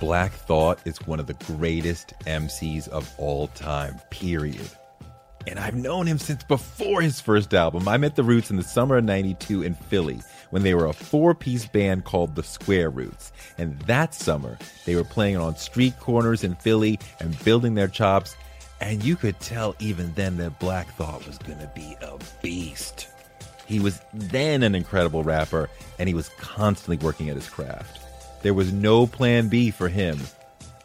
Black 0.00 0.32
Thought 0.32 0.78
is 0.84 0.98
one 1.06 1.18
of 1.18 1.26
the 1.26 1.34
greatest 1.34 2.14
MCs 2.20 2.88
of 2.88 3.12
all 3.18 3.48
time, 3.48 4.00
period. 4.10 4.68
And 5.46 5.58
I've 5.58 5.74
known 5.74 6.06
him 6.06 6.18
since 6.18 6.44
before 6.44 7.00
his 7.00 7.20
first 7.20 7.54
album. 7.54 7.88
I 7.88 7.96
met 7.96 8.16
the 8.16 8.22
Roots 8.22 8.50
in 8.50 8.56
the 8.56 8.62
summer 8.62 8.98
of 8.98 9.04
92 9.04 9.62
in 9.62 9.74
Philly 9.74 10.20
when 10.50 10.62
they 10.62 10.74
were 10.74 10.86
a 10.86 10.92
four 10.92 11.34
piece 11.34 11.66
band 11.66 12.04
called 12.04 12.34
the 12.34 12.42
Square 12.42 12.90
Roots. 12.90 13.32
And 13.56 13.78
that 13.82 14.14
summer, 14.14 14.58
they 14.84 14.94
were 14.94 15.04
playing 15.04 15.36
on 15.36 15.56
street 15.56 15.98
corners 15.98 16.44
in 16.44 16.54
Philly 16.56 16.98
and 17.18 17.42
building 17.44 17.74
their 17.74 17.88
chops. 17.88 18.36
And 18.80 19.02
you 19.02 19.16
could 19.16 19.40
tell 19.40 19.74
even 19.80 20.12
then 20.14 20.36
that 20.36 20.60
Black 20.60 20.94
Thought 20.94 21.26
was 21.26 21.38
going 21.38 21.58
to 21.58 21.72
be 21.74 21.96
a 22.02 22.18
beast. 22.42 23.08
He 23.66 23.80
was 23.80 24.00
then 24.14 24.62
an 24.62 24.74
incredible 24.74 25.24
rapper, 25.24 25.68
and 25.98 26.08
he 26.08 26.14
was 26.14 26.30
constantly 26.38 26.96
working 27.04 27.28
at 27.28 27.36
his 27.36 27.48
craft. 27.48 28.07
There 28.42 28.54
was 28.54 28.72
no 28.72 29.06
plan 29.06 29.48
B 29.48 29.70
for 29.70 29.88
him. 29.88 30.18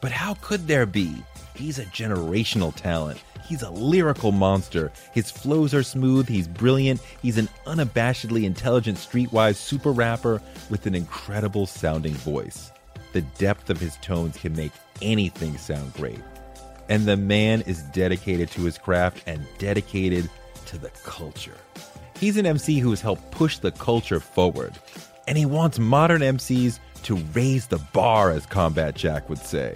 But 0.02 0.12
how 0.12 0.36
could 0.36 0.68
there 0.68 0.86
be? 0.86 1.24
He's 1.56 1.80
a 1.80 1.86
generational 1.86 2.76
talent. 2.76 3.22
He's 3.48 3.62
a 3.62 3.70
lyrical 3.70 4.32
monster. 4.32 4.92
His 5.14 5.30
flows 5.30 5.74
are 5.74 5.84
smooth, 5.84 6.28
he's 6.28 6.48
brilliant, 6.48 7.02
he's 7.22 7.38
an 7.38 7.50
unabashedly 7.68 8.46
intelligent 8.46 8.98
streetwise 8.98 9.56
super 9.56 9.92
rapper 9.92 10.42
with 10.70 10.86
an 10.88 10.96
incredible 10.96 11.66
sounding 11.66 12.14
voice. 12.14 12.72
The 13.12 13.22
depth 13.22 13.70
of 13.70 13.80
his 13.80 13.98
tones 13.98 14.38
can 14.38 14.56
make 14.56 14.72
anything 15.02 15.58
sound 15.58 15.94
great. 15.94 16.22
And 16.90 17.06
the 17.06 17.18
man 17.18 17.62
is 17.62 17.84
dedicated 17.84 18.50
to 18.52 18.62
his 18.62 18.78
craft 18.78 19.24
and 19.28 19.46
dedicated 19.58 20.30
to 20.68 20.78
the 20.78 20.90
culture. 21.04 21.58
He's 22.20 22.38
an 22.38 22.46
MC 22.46 22.80
who 22.80 22.90
has 22.90 23.02
helped 23.02 23.30
push 23.32 23.58
the 23.58 23.72
culture 23.72 24.20
forward. 24.20 24.74
And 25.28 25.38
he 25.38 25.46
wants 25.46 25.80
modern 25.80 26.22
MCs 26.22 26.80
to 27.04 27.16
raise 27.34 27.68
the 27.68 27.80
bar, 27.94 28.32
as 28.32 28.46
Combat 28.46 28.96
Jack 28.96 29.30
would 29.30 29.40
say. 29.40 29.76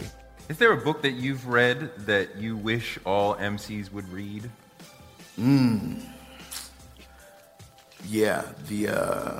Is 0.49 0.57
there 0.57 0.71
a 0.71 0.77
book 0.77 1.01
that 1.01 1.11
you've 1.13 1.47
read 1.47 1.91
that 2.05 2.37
you 2.37 2.55
wish 2.55 2.97
all 3.05 3.35
MCs 3.35 3.91
would 3.91 4.07
read? 4.09 4.49
Yeah, 8.07 8.43
the 8.67 8.87
uh, 8.89 9.39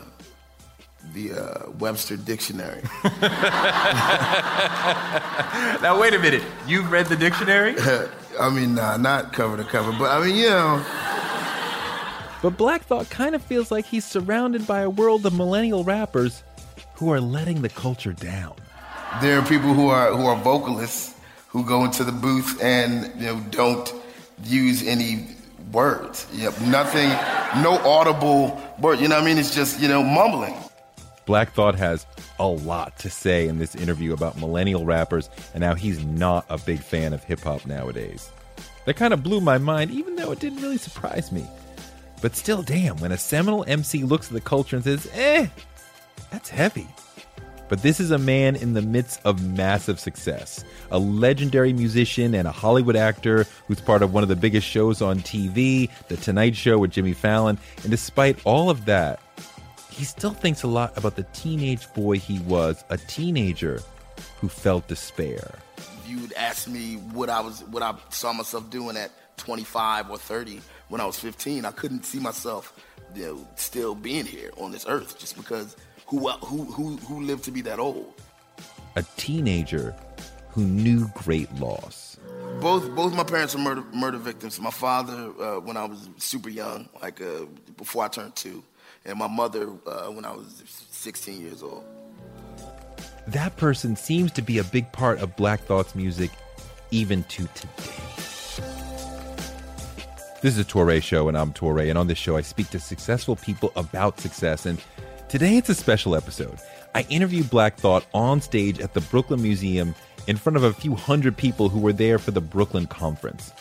the 1.13 1.31
uh, 1.34 1.69
Webster 1.79 2.17
Dictionary. 2.17 2.84
Now, 5.81 6.00
wait 6.00 6.13
a 6.13 6.19
minute. 6.19 6.44
You've 6.67 6.91
read 6.91 7.06
the 7.06 7.16
dictionary? 7.16 7.75
I 8.39 8.50
mean, 8.50 8.75
nah, 8.75 8.97
not 8.97 9.31
cover 9.33 9.57
to 9.57 9.63
cover, 9.63 9.91
but 9.91 10.09
I 10.09 10.25
mean, 10.25 10.35
you 10.35 10.50
know, 10.50 10.83
But 12.41 12.57
Black 12.57 12.83
Thought 12.83 13.09
kind 13.09 13.35
of 13.35 13.41
feels 13.44 13.72
like 13.72 13.85
he's 13.85 14.06
surrounded 14.06 14.66
by 14.67 14.81
a 14.81 14.89
world 14.89 15.25
of 15.25 15.33
millennial 15.33 15.83
rappers 15.83 16.44
who 16.97 17.12
are 17.12 17.22
letting 17.22 17.62
the 17.62 17.69
culture 17.69 18.13
down. 18.13 18.56
there 19.22 19.40
are 19.40 19.46
people 19.46 19.74
who 19.74 19.88
are 19.88 20.13
who 20.16 20.25
are 20.25 20.35
vocalists 20.38 21.13
who 21.47 21.63
go 21.63 21.85
into 21.85 22.03
the 22.03 22.12
booth 22.12 22.59
and 22.62 23.12
you 23.19 23.28
know 23.28 23.40
don't 23.52 23.94
use 24.44 24.85
any 24.85 25.28
words. 25.72 26.28
Yep, 26.34 26.59
nothing, 26.62 27.09
no 27.62 27.78
audible 27.86 28.62
word. 28.80 29.00
You 29.00 29.07
know 29.07 29.16
what 29.16 29.24
I 29.24 29.25
mean? 29.25 29.38
It's 29.38 29.53
just 29.53 29.80
you 29.80 29.88
know 29.88 30.03
mumbling. 30.03 30.56
Black 31.25 31.53
Thought 31.53 31.75
has 31.75 32.06
a 32.40 32.47
lot 32.47 32.97
to 33.00 33.09
say 33.09 33.47
in 33.47 33.59
this 33.59 33.75
interview 33.75 34.13
about 34.13 34.38
millennial 34.38 34.86
rappers 34.86 35.30
and 35.53 35.63
how 35.63 35.75
he's 35.75 36.03
not 36.06 36.46
a 36.50 36.57
big 36.57 36.80
fan 36.80 37.13
of 37.13 37.24
hip 37.24 37.41
hop 37.41 37.66
nowadays. 37.66 38.31
That 38.86 38.96
kind 38.96 39.13
of 39.13 39.24
blew 39.24 39.41
my 39.41 39.57
mind, 39.57 39.91
even 39.91 40.16
though 40.16 40.31
it 40.31 40.40
didn't 40.40 40.62
really 40.62 40.78
surprise 40.78 41.31
me. 41.31 41.46
But 42.22 42.36
still, 42.36 42.62
damn, 42.62 42.97
when 42.97 43.12
a 43.12 43.18
seminal 43.18 43.66
MC 43.68 44.03
looks 44.03 44.28
at 44.28 44.34
the 44.34 44.41
culture 44.41 44.78
and 44.78 44.86
says, 44.86 45.09
eh, 45.13 45.47
that's 46.31 46.50
heavy. 46.50 46.88
But 47.69 47.81
this 47.81 48.00
is 48.00 48.11
a 48.11 48.17
man 48.17 48.55
in 48.55 48.73
the 48.73 48.81
midst 48.81 49.19
of 49.25 49.45
massive 49.45 50.00
success, 50.00 50.63
a 50.89 51.00
legendary 51.00 51.73
musician 51.73 52.33
and 52.33 52.47
a 52.47 52.51
Hollywood 52.51 52.95
actor 52.95 53.45
who's 53.67 53.81
part 53.81 54.01
of 54.01 54.13
one 54.13 54.23
of 54.23 54.29
the 54.29 54.38
biggest 54.38 54.66
shows 54.66 55.01
on 55.01 55.19
TV, 55.19 55.89
The 56.07 56.16
Tonight 56.16 56.56
Show 56.56 56.77
with 56.77 56.91
Jimmy 56.91 57.13
Fallon. 57.13 57.57
And 57.81 57.91
despite 57.91 58.39
all 58.45 58.69
of 58.69 58.85
that, 58.85 59.19
he 59.91 60.06
still 60.06 60.31
thinks 60.31 60.63
a 60.63 60.67
lot 60.67 60.97
about 60.97 61.17
the 61.17 61.23
teenage 61.33 61.91
boy 61.94 62.19
he 62.19 62.39
was, 62.39 62.83
a 62.89 62.97
teenager 62.97 63.81
who 64.39 64.47
felt 64.47 64.88
despair. 64.88 65.56
You 66.06 66.19
would 66.22 66.33
ask 66.33 66.69
me 66.69 66.95
what 67.11 67.29
I 67.29 67.41
was, 67.41 67.63
what 67.66 67.83
I 67.83 67.95
saw 68.09 68.31
myself 68.31 68.69
doing 68.69 68.95
at 68.95 69.11
25 69.38 70.09
or 70.09 70.17
30 70.17 70.61
when 70.89 71.01
I 71.01 71.06
was 71.06 71.19
15, 71.19 71.66
I 71.66 71.72
couldn't 71.72 72.06
see 72.06 72.19
myself, 72.19 72.73
you 73.13 73.25
know, 73.25 73.47
still 73.56 73.94
being 73.94 74.25
here 74.25 74.51
on 74.57 74.72
this 74.72 74.85
earth 74.88 75.19
just 75.19 75.35
because 75.35 75.75
who 76.07 76.29
who 76.29 76.63
who 76.66 76.97
who 76.97 77.22
lived 77.22 77.44
to 77.45 77.51
be 77.51 77.62
that 77.62 77.79
old. 77.79 78.13
A 78.95 79.03
teenager 79.18 79.95
who 80.50 80.63
knew 80.63 81.09
great 81.13 81.53
loss. 81.56 82.18
Both 82.62 82.90
both 82.95 83.13
my 83.13 83.23
parents 83.23 83.53
were 83.53 83.62
murder 83.62 83.84
murder 83.94 84.18
victims. 84.18 84.59
My 84.59 84.72
father 84.72 85.31
uh, 85.40 85.59
when 85.59 85.78
I 85.78 85.85
was 85.85 86.09
super 86.18 86.50
young, 86.50 86.90
like 87.01 87.22
uh, 87.22 87.45
before 87.78 88.06
I 88.06 88.07
turned 88.07 88.35
two, 88.35 88.63
and 89.06 89.19
my 89.19 89.28
mother 89.28 89.69
uh, 89.85 90.07
when 90.07 90.25
I 90.25 90.31
was 90.31 90.63
16 90.91 91.41
years 91.41 91.62
old. 91.62 91.84
That 93.28 93.57
person 93.57 93.95
seems 93.97 94.31
to 94.34 94.41
be 94.41 94.57
a 94.57 94.63
big 94.63 94.91
part 94.94 95.19
of 95.19 95.35
Black 95.35 95.62
Thought's 95.62 95.94
music 95.94 96.31
even 96.91 97.24
to 97.25 97.47
today. 97.53 98.07
This 100.39 100.53
is 100.53 100.59
a 100.59 100.63
Touré 100.63 101.03
show, 101.03 101.28
and 101.28 101.38
I'm 101.38 101.51
Touré. 101.51 101.89
And 101.89 101.97
on 101.97 102.07
this 102.07 102.18
show, 102.18 102.38
I 102.38 102.41
speak 102.41 102.69
to 102.69 102.79
successful 102.79 103.35
people 103.35 103.74
about 103.75 104.19
success. 104.19 104.66
And 104.66 104.81
today, 105.29 105.57
it's 105.57 105.69
a 105.69 105.75
special 105.75 106.15
episode. 106.15 106.57
I 106.95 107.05
interviewed 107.09 107.49
Black 107.49 107.77
Thought 107.77 108.05
on 108.13 108.41
stage 108.41 108.79
at 108.79 108.93
the 108.93 109.01
Brooklyn 109.01 109.41
Museum 109.41 109.93
in 110.27 110.38
front 110.38 110.55
of 110.55 110.63
a 110.63 110.73
few 110.73 110.95
hundred 110.95 111.35
people 111.35 111.69
who 111.69 111.79
were 111.79 111.93
there 111.93 112.17
for 112.17 112.31
the 112.31 112.41
Brooklyn 112.41 112.88
conference. 112.88 113.51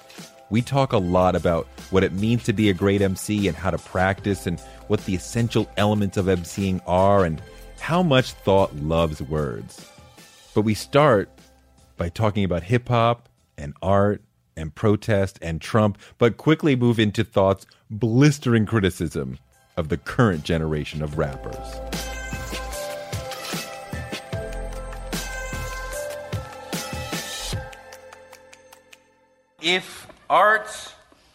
We 0.49 0.62
talk 0.62 0.93
a 0.93 0.99
lot 0.99 1.34
about 1.34 1.66
what 1.91 2.04
it 2.04 2.12
means 2.12 2.44
to 2.44 2.53
be 2.53 2.71
a 2.71 2.75
great 2.75 3.03
MC 3.03 3.49
and 3.49 3.56
how 3.56 3.71
to 3.71 3.78
practice 3.78 4.47
and 4.47 4.60
what 4.87 5.04
the 5.04 5.15
essential 5.15 5.69
elements 5.77 6.16
of 6.16 6.27
MCing 6.27 6.81
are 6.87 7.25
and 7.25 7.43
how 7.81 8.03
much 8.03 8.33
thought 8.33 8.75
loves 8.77 9.21
words. 9.21 9.91
But 10.54 10.62
we 10.62 10.74
start 10.74 11.28
by 11.97 12.09
talking 12.10 12.45
about 12.45 12.62
hip 12.62 12.89
hop 12.89 13.28
and 13.59 13.74
art 13.83 14.22
and 14.57 14.74
protest 14.74 15.39
and 15.42 15.60
Trump, 15.60 15.98
but 16.19 16.36
quickly 16.36 16.77
move 16.77 16.98
into 17.01 17.24
Thought's 17.24 17.66
blistering 17.91 18.66
criticism 18.66 19.39
of 19.77 19.89
the 19.89 19.97
current 19.97 20.43
generation 20.43 21.03
of 21.03 21.19
rappers. 21.19 21.57
If 29.61 30.07
art, 30.31 30.69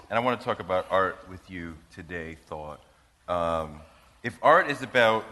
and 0.10 0.18
I 0.18 0.20
want 0.20 0.40
to 0.40 0.46
talk 0.46 0.60
about 0.60 0.88
art 0.90 1.18
with 1.30 1.50
you 1.50 1.76
today, 1.94 2.38
Thought. 2.48 2.80
Um, 3.28 3.82
if 4.24 4.38
art 4.42 4.70
is 4.70 4.82
about 4.82 5.26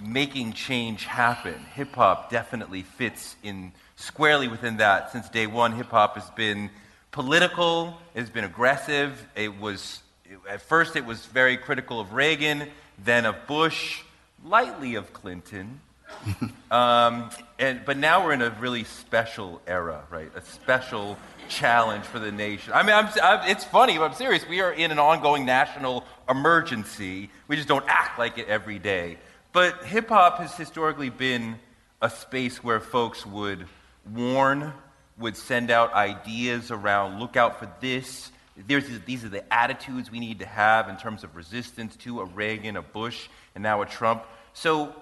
making 0.00 0.52
change 0.54 1.04
happen, 1.04 1.54
hip 1.74 1.94
hop 1.94 2.30
definitely 2.30 2.82
fits 2.82 3.36
in 3.42 3.72
squarely 3.96 4.48
within 4.48 4.78
that. 4.78 5.12
Since 5.12 5.28
day 5.28 5.46
one, 5.46 5.72
hip 5.72 5.90
hop 5.90 6.16
has 6.16 6.28
been 6.30 6.70
political, 7.10 7.96
it's 8.14 8.30
been 8.30 8.44
aggressive. 8.44 9.26
It 9.36 9.58
was, 9.60 10.02
at 10.48 10.62
first, 10.62 10.96
it 10.96 11.04
was 11.04 11.24
very 11.26 11.56
critical 11.56 12.00
of 12.00 12.12
Reagan, 12.12 12.68
then 13.02 13.26
of 13.26 13.46
Bush, 13.46 14.02
lightly 14.44 14.94
of 14.94 15.12
Clinton. 15.12 15.80
um, 16.70 17.30
and, 17.58 17.84
but 17.84 17.96
now 17.96 18.24
we're 18.24 18.32
in 18.32 18.42
a 18.42 18.50
really 18.60 18.84
special 18.84 19.60
era, 19.66 20.04
right? 20.10 20.30
A 20.34 20.42
special 20.42 21.18
challenge 21.48 22.04
for 22.04 22.18
the 22.18 22.32
nation. 22.32 22.72
I 22.72 22.82
mean, 22.82 22.94
I'm, 22.94 23.08
I'm, 23.22 23.48
it's 23.48 23.64
funny, 23.64 23.98
but 23.98 24.04
I'm 24.04 24.14
serious. 24.14 24.46
We 24.48 24.60
are 24.60 24.72
in 24.72 24.90
an 24.90 24.98
ongoing 24.98 25.44
national 25.44 26.04
emergency. 26.28 27.30
We 27.48 27.56
just 27.56 27.68
don't 27.68 27.84
act 27.88 28.18
like 28.18 28.38
it 28.38 28.48
every 28.48 28.78
day. 28.78 29.18
But 29.52 29.84
hip 29.84 30.08
hop 30.08 30.38
has 30.38 30.54
historically 30.56 31.10
been 31.10 31.58
a 32.02 32.10
space 32.10 32.62
where 32.62 32.80
folks 32.80 33.24
would 33.24 33.66
warn, 34.12 34.72
would 35.18 35.36
send 35.36 35.70
out 35.70 35.94
ideas 35.94 36.70
around 36.70 37.20
look 37.20 37.36
out 37.36 37.58
for 37.58 37.70
this. 37.80 38.30
There's, 38.56 38.84
these 39.00 39.24
are 39.24 39.28
the 39.28 39.52
attitudes 39.52 40.10
we 40.10 40.20
need 40.20 40.38
to 40.38 40.46
have 40.46 40.88
in 40.88 40.96
terms 40.96 41.24
of 41.24 41.34
resistance 41.34 41.96
to 41.96 42.20
a 42.20 42.24
Reagan, 42.24 42.76
a 42.76 42.82
Bush, 42.82 43.28
and 43.54 43.62
now 43.62 43.82
a 43.82 43.86
Trump. 43.86 44.24
So, 44.52 44.94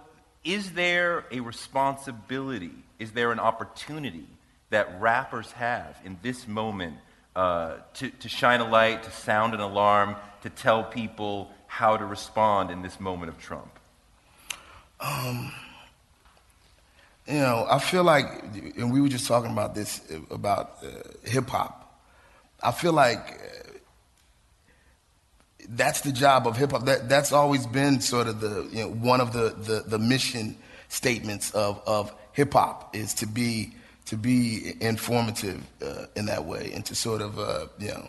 is 0.43 0.73
there 0.73 1.25
a 1.31 1.41
responsibility? 1.41 2.73
Is 2.99 3.13
there 3.13 3.31
an 3.31 3.39
opportunity 3.39 4.27
that 4.71 5.01
rappers 5.01 5.53
have 5.53 5.97
in 6.05 6.19
this 6.23 6.49
moment 6.49 6.97
uh, 7.37 7.77
to, 7.95 8.11
to 8.11 8.29
shine 8.29 8.61
a 8.61 8.69
light, 8.69 9.03
to 9.05 9.11
sound 9.11 9.55
an 9.55 9.61
alarm, 9.61 10.17
to 10.43 10.51
tell 10.51 10.83
people 10.83 11.51
how 11.67 11.97
to 11.97 12.05
respond 12.05 12.71
in 12.71 12.83
this 12.83 12.99
moment 12.99 13.31
of 13.31 13.39
Trump? 13.39 13.79
Um, 14.99 15.53
you 17.27 17.35
know, 17.39 17.67
I 17.71 17.79
feel 17.79 18.05
like, 18.05 18.27
and 18.77 18.93
we 18.93 19.01
were 19.01 19.09
just 19.09 19.27
talking 19.27 19.51
about 19.51 19.75
this 19.75 20.01
about 20.31 20.79
uh, 20.83 20.89
hip 21.29 21.49
hop. 21.49 21.82
I 22.63 22.73
feel 22.73 22.93
like 22.93 23.19
uh, 23.19 23.73
that's 25.71 26.03
the 26.03 26.13
job 26.13 26.47
of 26.47 26.57
hip 26.57 26.73
hop. 26.73 26.85
That 26.85 27.09
that's 27.09 27.33
always 27.33 27.67
been 27.67 28.01
sort 28.01 28.29
of 28.29 28.41
the 28.41 28.69
you 28.73 28.83
know 28.85 28.91
one 28.91 29.21
of 29.21 29.33
the 29.33 29.51
the, 29.51 29.85
the 29.87 29.99
mission 29.99 30.57
statements 30.89 31.51
of 31.53 31.81
of 31.87 32.15
hip 32.33 32.53
hop 32.53 32.95
is 32.95 33.15
to 33.15 33.27
be 33.27 33.75
to 34.07 34.17
be 34.17 34.75
informative 34.81 35.63
uh, 35.85 36.07
in 36.17 36.27
that 36.27 36.45
way 36.45 36.71
and 36.75 36.85
to 36.87 36.95
sort 36.95 37.21
of 37.23 37.39
uh, 37.39 37.67
you 37.79 37.89
know 37.89 38.09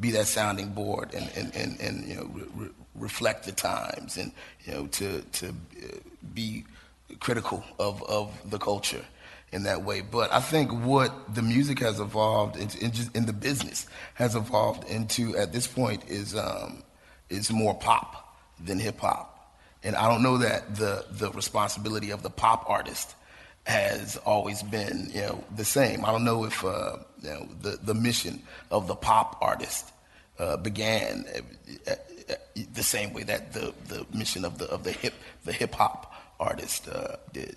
be 0.00 0.10
that 0.12 0.26
sounding 0.26 0.70
board 0.70 1.12
and 1.14 1.30
and 1.36 1.54
and, 1.54 1.80
and 1.80 2.08
you 2.08 2.16
know 2.16 2.30
re- 2.32 2.44
re- 2.56 2.70
reflect 2.94 3.44
the 3.44 3.52
times 3.52 4.16
and 4.16 4.32
you 4.64 4.72
know 4.72 4.86
to 4.88 5.20
to 5.32 5.48
uh, 5.48 5.86
be 6.34 6.64
critical 7.20 7.62
of 7.78 8.02
of 8.04 8.32
the 8.50 8.58
culture 8.58 9.04
in 9.52 9.64
that 9.64 9.82
way. 9.84 10.00
But 10.00 10.32
I 10.32 10.40
think 10.40 10.72
what 10.72 11.34
the 11.34 11.42
music 11.42 11.78
has 11.80 12.00
evolved 12.00 12.56
into, 12.56 12.82
in, 12.82 12.92
just, 12.92 13.14
in 13.14 13.26
the 13.26 13.32
business 13.32 13.86
has 14.14 14.34
evolved 14.34 14.88
into 14.88 15.36
at 15.36 15.52
this 15.52 15.66
point 15.66 16.08
is 16.08 16.34
um, 16.34 16.82
is 17.28 17.50
more 17.52 17.74
pop 17.74 18.36
than 18.58 18.78
hip 18.78 18.98
hop. 18.98 19.28
And 19.84 19.94
I 19.96 20.08
don't 20.08 20.22
know 20.22 20.38
that 20.38 20.76
the 20.76 21.04
the 21.10 21.30
responsibility 21.30 22.10
of 22.10 22.22
the 22.22 22.30
pop 22.30 22.68
artist 22.68 23.14
has 23.64 24.16
always 24.18 24.62
been 24.62 25.10
you 25.12 25.20
know 25.20 25.44
the 25.54 25.64
same. 25.64 26.04
I 26.04 26.12
don't 26.12 26.24
know 26.24 26.44
if 26.44 26.64
uh, 26.64 26.96
you 27.22 27.30
know 27.30 27.48
the 27.60 27.78
the 27.82 27.94
mission 27.94 28.42
of 28.70 28.86
the 28.88 28.94
pop 28.94 29.38
artist 29.40 29.92
uh, 30.38 30.56
began 30.56 31.24
uh, 31.86 31.90
uh, 31.90 32.34
the 32.72 32.82
same 32.82 33.12
way 33.12 33.22
that 33.24 33.52
the 33.52 33.74
the 33.88 34.06
mission 34.16 34.44
of 34.44 34.58
the 34.58 34.66
of 34.66 34.84
the 34.84 34.92
hip 34.92 35.14
the 35.44 35.52
hip 35.52 35.74
hop 35.74 36.12
artist 36.40 36.88
uh, 36.88 37.16
did. 37.32 37.56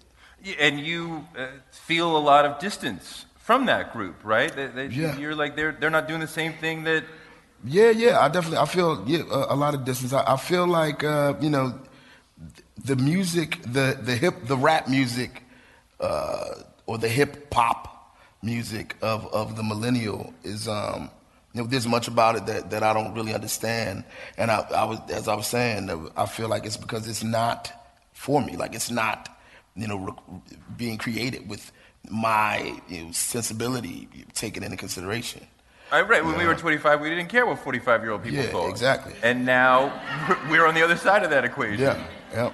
And 0.59 0.79
you 0.79 1.25
uh, 1.37 1.47
feel 1.71 2.15
a 2.15 2.19
lot 2.19 2.45
of 2.45 2.59
distance 2.59 3.25
from 3.37 3.65
that 3.65 3.93
group, 3.93 4.15
right? 4.23 4.55
They, 4.55 4.67
they, 4.67 4.87
yeah. 4.87 5.17
You're 5.17 5.35
like 5.35 5.55
they're 5.55 5.71
they're 5.71 5.89
not 5.89 6.07
doing 6.07 6.19
the 6.19 6.27
same 6.27 6.53
thing 6.53 6.83
that. 6.83 7.03
Yeah, 7.63 7.89
yeah. 7.89 8.19
I 8.19 8.29
definitely 8.29 8.59
I 8.59 8.65
feel 8.65 9.03
yeah 9.07 9.23
a, 9.31 9.53
a 9.53 9.57
lot 9.57 9.73
of 9.73 9.85
distance. 9.85 10.13
I, 10.13 10.33
I 10.33 10.37
feel 10.37 10.67
like 10.67 11.01
you 11.01 11.49
know 11.49 11.79
the 12.83 12.95
music, 12.95 13.61
the 13.63 13.97
the 13.99 14.15
hip, 14.15 14.45
the 14.45 14.57
rap 14.57 14.87
music 14.87 15.43
uh, 15.99 16.55
or 16.85 16.97
the 16.97 17.09
hip 17.09 17.51
hop 17.53 18.17
music 18.41 18.95
of, 19.01 19.25
of 19.33 19.55
the 19.55 19.63
millennial 19.63 20.33
is 20.43 20.67
um, 20.67 21.09
you 21.53 21.61
know, 21.61 21.67
there's 21.67 21.87
much 21.87 22.07
about 22.07 22.35
it 22.35 22.45
that, 22.47 22.69
that 22.71 22.83
I 22.83 22.93
don't 22.93 23.13
really 23.13 23.33
understand. 23.33 24.03
And 24.37 24.51
I, 24.51 24.59
I 24.75 24.83
was, 24.83 24.99
as 25.09 25.27
I 25.27 25.35
was 25.35 25.47
saying, 25.47 25.89
I 26.17 26.25
feel 26.25 26.49
like 26.49 26.65
it's 26.65 26.77
because 26.77 27.07
it's 27.07 27.23
not 27.23 27.71
for 28.11 28.41
me. 28.41 28.57
Like 28.57 28.75
it's 28.75 28.91
not, 28.91 29.29
you 29.75 29.87
know, 29.87 29.97
re- 29.97 30.41
being 30.77 30.97
created 30.97 31.49
with 31.49 31.71
my 32.09 32.79
you 32.87 33.05
know, 33.05 33.11
sensibility 33.11 34.07
taken 34.33 34.63
into 34.63 34.77
consideration. 34.77 35.45
I, 35.91 36.01
right. 36.01 36.25
When 36.25 36.37
we 36.37 36.45
were 36.45 36.55
25, 36.55 37.01
we 37.01 37.09
didn't 37.09 37.27
care 37.27 37.45
what 37.45 37.59
45 37.59 38.01
year 38.01 38.11
old 38.11 38.23
people 38.23 38.39
yeah, 38.39 38.49
thought. 38.49 38.69
exactly. 38.69 39.13
And 39.21 39.45
now 39.45 39.93
we're 40.49 40.65
on 40.65 40.73
the 40.73 40.83
other 40.83 40.97
side 40.97 41.23
of 41.23 41.29
that 41.29 41.45
equation. 41.45 41.79
Yeah. 41.79 42.03
Yep. 42.33 42.53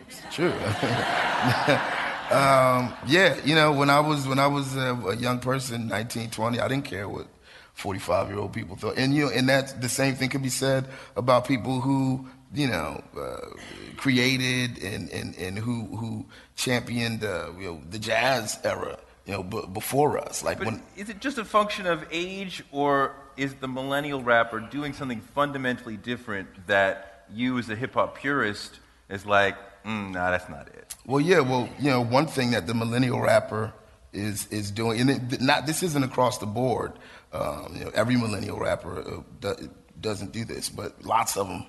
It's 0.00 0.34
true. 0.34 0.50
um, 2.30 2.92
yeah, 3.06 3.36
you 3.44 3.54
know, 3.54 3.72
when 3.72 3.88
I 3.88 4.00
was 4.00 4.26
when 4.26 4.38
I 4.38 4.46
was 4.46 4.76
a, 4.76 4.94
a 4.94 5.16
young 5.16 5.38
person, 5.38 5.88
19, 5.88 6.30
20, 6.30 6.60
I 6.60 6.68
didn't 6.68 6.84
care 6.84 7.08
what 7.08 7.28
45 7.74 8.28
year 8.28 8.38
old 8.38 8.52
people 8.52 8.76
thought. 8.76 8.96
And 8.96 9.14
you 9.14 9.26
know, 9.26 9.30
and 9.30 9.48
that's 9.48 9.72
the 9.74 9.88
same 9.88 10.14
thing 10.14 10.28
can 10.28 10.42
be 10.42 10.48
said 10.48 10.88
about 11.16 11.46
people 11.46 11.80
who 11.80 12.28
you 12.54 12.68
know 12.68 13.02
uh, 13.18 13.50
created 13.96 14.82
and, 14.82 15.10
and, 15.10 15.36
and 15.36 15.58
who 15.58 15.84
who 15.96 16.24
championed 16.56 17.24
uh, 17.24 17.50
you 17.58 17.66
know 17.66 17.80
the 17.90 17.98
jazz 17.98 18.58
era 18.64 18.98
you 19.26 19.32
know 19.32 19.42
b- 19.42 19.66
before 19.72 20.18
us. 20.18 20.42
Like 20.42 20.58
but 20.58 20.66
when 20.66 20.82
is 20.96 21.08
it 21.08 21.20
just 21.20 21.38
a 21.38 21.44
function 21.44 21.86
of 21.86 22.06
age, 22.10 22.62
or 22.72 23.14
is 23.36 23.54
the 23.54 23.68
millennial 23.68 24.22
rapper 24.22 24.60
doing 24.60 24.92
something 24.92 25.20
fundamentally 25.20 25.96
different 25.96 26.66
that 26.66 27.24
you, 27.32 27.58
as 27.58 27.68
a 27.70 27.76
hip 27.76 27.94
hop 27.94 28.18
purist, 28.18 28.78
is 29.08 29.26
like? 29.26 29.56
mm, 29.84 30.12
nah, 30.12 30.30
that's 30.30 30.48
not 30.48 30.68
it. 30.68 30.94
Well, 31.06 31.20
yeah, 31.20 31.40
well, 31.40 31.68
you 31.78 31.90
know, 31.90 32.00
one 32.00 32.26
thing 32.26 32.52
that 32.52 32.66
the 32.66 32.74
millennial 32.74 33.20
rapper 33.20 33.72
is 34.12 34.46
is 34.48 34.70
doing, 34.70 35.00
and 35.00 35.10
it, 35.10 35.40
not 35.40 35.66
this 35.66 35.82
isn't 35.82 36.02
across 36.02 36.38
the 36.38 36.46
board. 36.46 36.92
Um, 37.32 37.74
you 37.76 37.84
know, 37.84 37.90
every 37.94 38.16
millennial 38.16 38.58
rapper 38.58 39.00
uh, 39.00 39.22
do, 39.40 39.70
doesn't 40.00 40.32
do 40.32 40.44
this, 40.44 40.68
but 40.68 41.04
lots 41.04 41.36
of 41.36 41.48
them, 41.48 41.66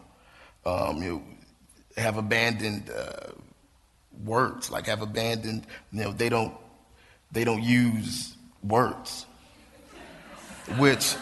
um, 0.66 1.02
you 1.02 1.12
know, 1.12 1.22
have 1.98 2.18
abandoned 2.18 2.90
uh, 2.90 3.32
words. 4.24 4.72
Like 4.72 4.88
have 4.88 5.02
abandoned, 5.02 5.66
you 5.92 6.04
know, 6.04 6.12
they 6.12 6.30
don't 6.30 6.54
they 7.32 7.44
don't 7.44 7.64
use 7.64 8.36
words, 8.64 9.26
which 10.78 11.16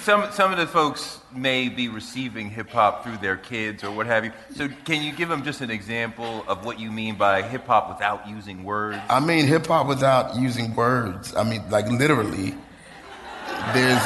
some, 0.00 0.30
some 0.32 0.52
of 0.52 0.58
the 0.58 0.66
folks 0.66 1.20
may 1.32 1.68
be 1.68 1.88
receiving 1.88 2.50
hip 2.50 2.70
hop 2.70 3.04
through 3.04 3.16
their 3.18 3.36
kids 3.36 3.84
or 3.84 3.90
what 3.90 4.06
have 4.06 4.24
you. 4.24 4.32
So, 4.54 4.68
can 4.84 5.02
you 5.02 5.12
give 5.12 5.28
them 5.28 5.44
just 5.44 5.60
an 5.60 5.70
example 5.70 6.44
of 6.48 6.64
what 6.64 6.78
you 6.78 6.90
mean 6.90 7.16
by 7.16 7.42
hip 7.42 7.66
hop 7.66 7.88
without 7.88 8.28
using 8.28 8.64
words? 8.64 8.98
I 9.08 9.20
mean, 9.20 9.46
hip 9.46 9.66
hop 9.66 9.86
without 9.86 10.36
using 10.36 10.74
words. 10.74 11.34
I 11.34 11.44
mean, 11.44 11.68
like 11.70 11.88
literally, 11.88 12.54
there's 13.72 14.02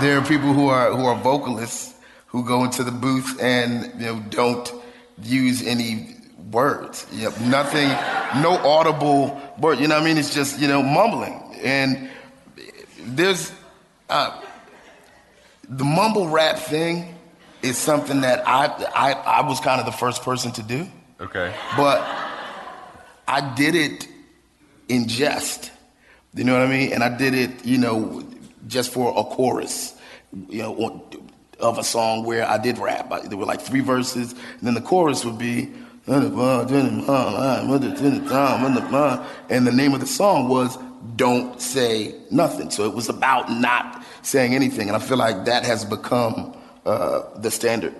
there 0.00 0.18
are 0.18 0.24
people 0.24 0.52
who 0.52 0.68
are 0.68 0.90
who 0.94 1.04
are 1.04 1.16
vocalists 1.16 1.91
who 2.32 2.44
go 2.44 2.64
into 2.64 2.82
the 2.82 2.90
booth 2.90 3.40
and 3.40 3.92
you 4.00 4.06
know 4.06 4.20
don't 4.28 4.72
use 5.22 5.62
any 5.66 6.16
words. 6.50 7.06
Nothing, 7.40 7.88
no 8.42 8.58
audible 8.64 9.40
word. 9.58 9.78
You 9.78 9.86
know 9.86 9.94
what 9.94 10.02
I 10.02 10.06
mean? 10.06 10.18
It's 10.18 10.34
just 10.34 10.58
you 10.58 10.66
know 10.68 10.82
mumbling 10.82 11.40
and 11.62 12.10
there's. 12.98 13.52
Uh, 14.10 14.42
the 15.68 15.84
mumble 15.84 16.28
rap 16.28 16.58
thing 16.58 17.14
is 17.62 17.78
something 17.78 18.20
that 18.22 18.46
I, 18.46 18.66
I, 18.94 19.12
I 19.12 19.48
was 19.48 19.60
kind 19.60 19.80
of 19.80 19.86
the 19.86 19.92
first 19.92 20.22
person 20.22 20.52
to 20.52 20.62
do. 20.62 20.86
Okay. 21.20 21.54
But 21.76 22.00
I 23.26 23.54
did 23.54 23.74
it 23.74 24.08
in 24.88 25.08
jest. 25.08 25.70
You 26.34 26.44
know 26.44 26.52
what 26.52 26.62
I 26.62 26.70
mean? 26.70 26.92
And 26.92 27.02
I 27.02 27.16
did 27.16 27.34
it, 27.34 27.64
you 27.64 27.78
know, 27.78 28.24
just 28.66 28.92
for 28.92 29.10
a 29.16 29.24
chorus, 29.24 29.94
you 30.48 30.62
know, 30.62 31.06
of 31.62 31.78
a 31.78 31.84
song 31.84 32.24
where 32.24 32.46
I 32.48 32.58
did 32.58 32.78
rap. 32.78 33.10
There 33.24 33.38
were 33.38 33.46
like 33.46 33.60
three 33.60 33.80
verses, 33.80 34.32
and 34.32 34.60
then 34.62 34.74
the 34.74 34.80
chorus 34.80 35.24
would 35.24 35.38
be, 35.38 35.72
and 36.06 36.24
the 36.24 36.92
name 39.72 39.94
of 39.94 40.00
the 40.00 40.06
song 40.06 40.48
was 40.48 40.76
Don't 41.14 41.60
Say 41.60 42.14
Nothing. 42.30 42.70
So 42.70 42.84
it 42.86 42.94
was 42.94 43.08
about 43.08 43.50
not 43.52 44.04
saying 44.22 44.54
anything. 44.54 44.88
And 44.88 44.96
I 44.96 44.98
feel 44.98 45.16
like 45.16 45.44
that 45.44 45.64
has 45.64 45.84
become 45.84 46.56
uh, 46.84 47.38
the 47.38 47.50
standard. 47.50 47.94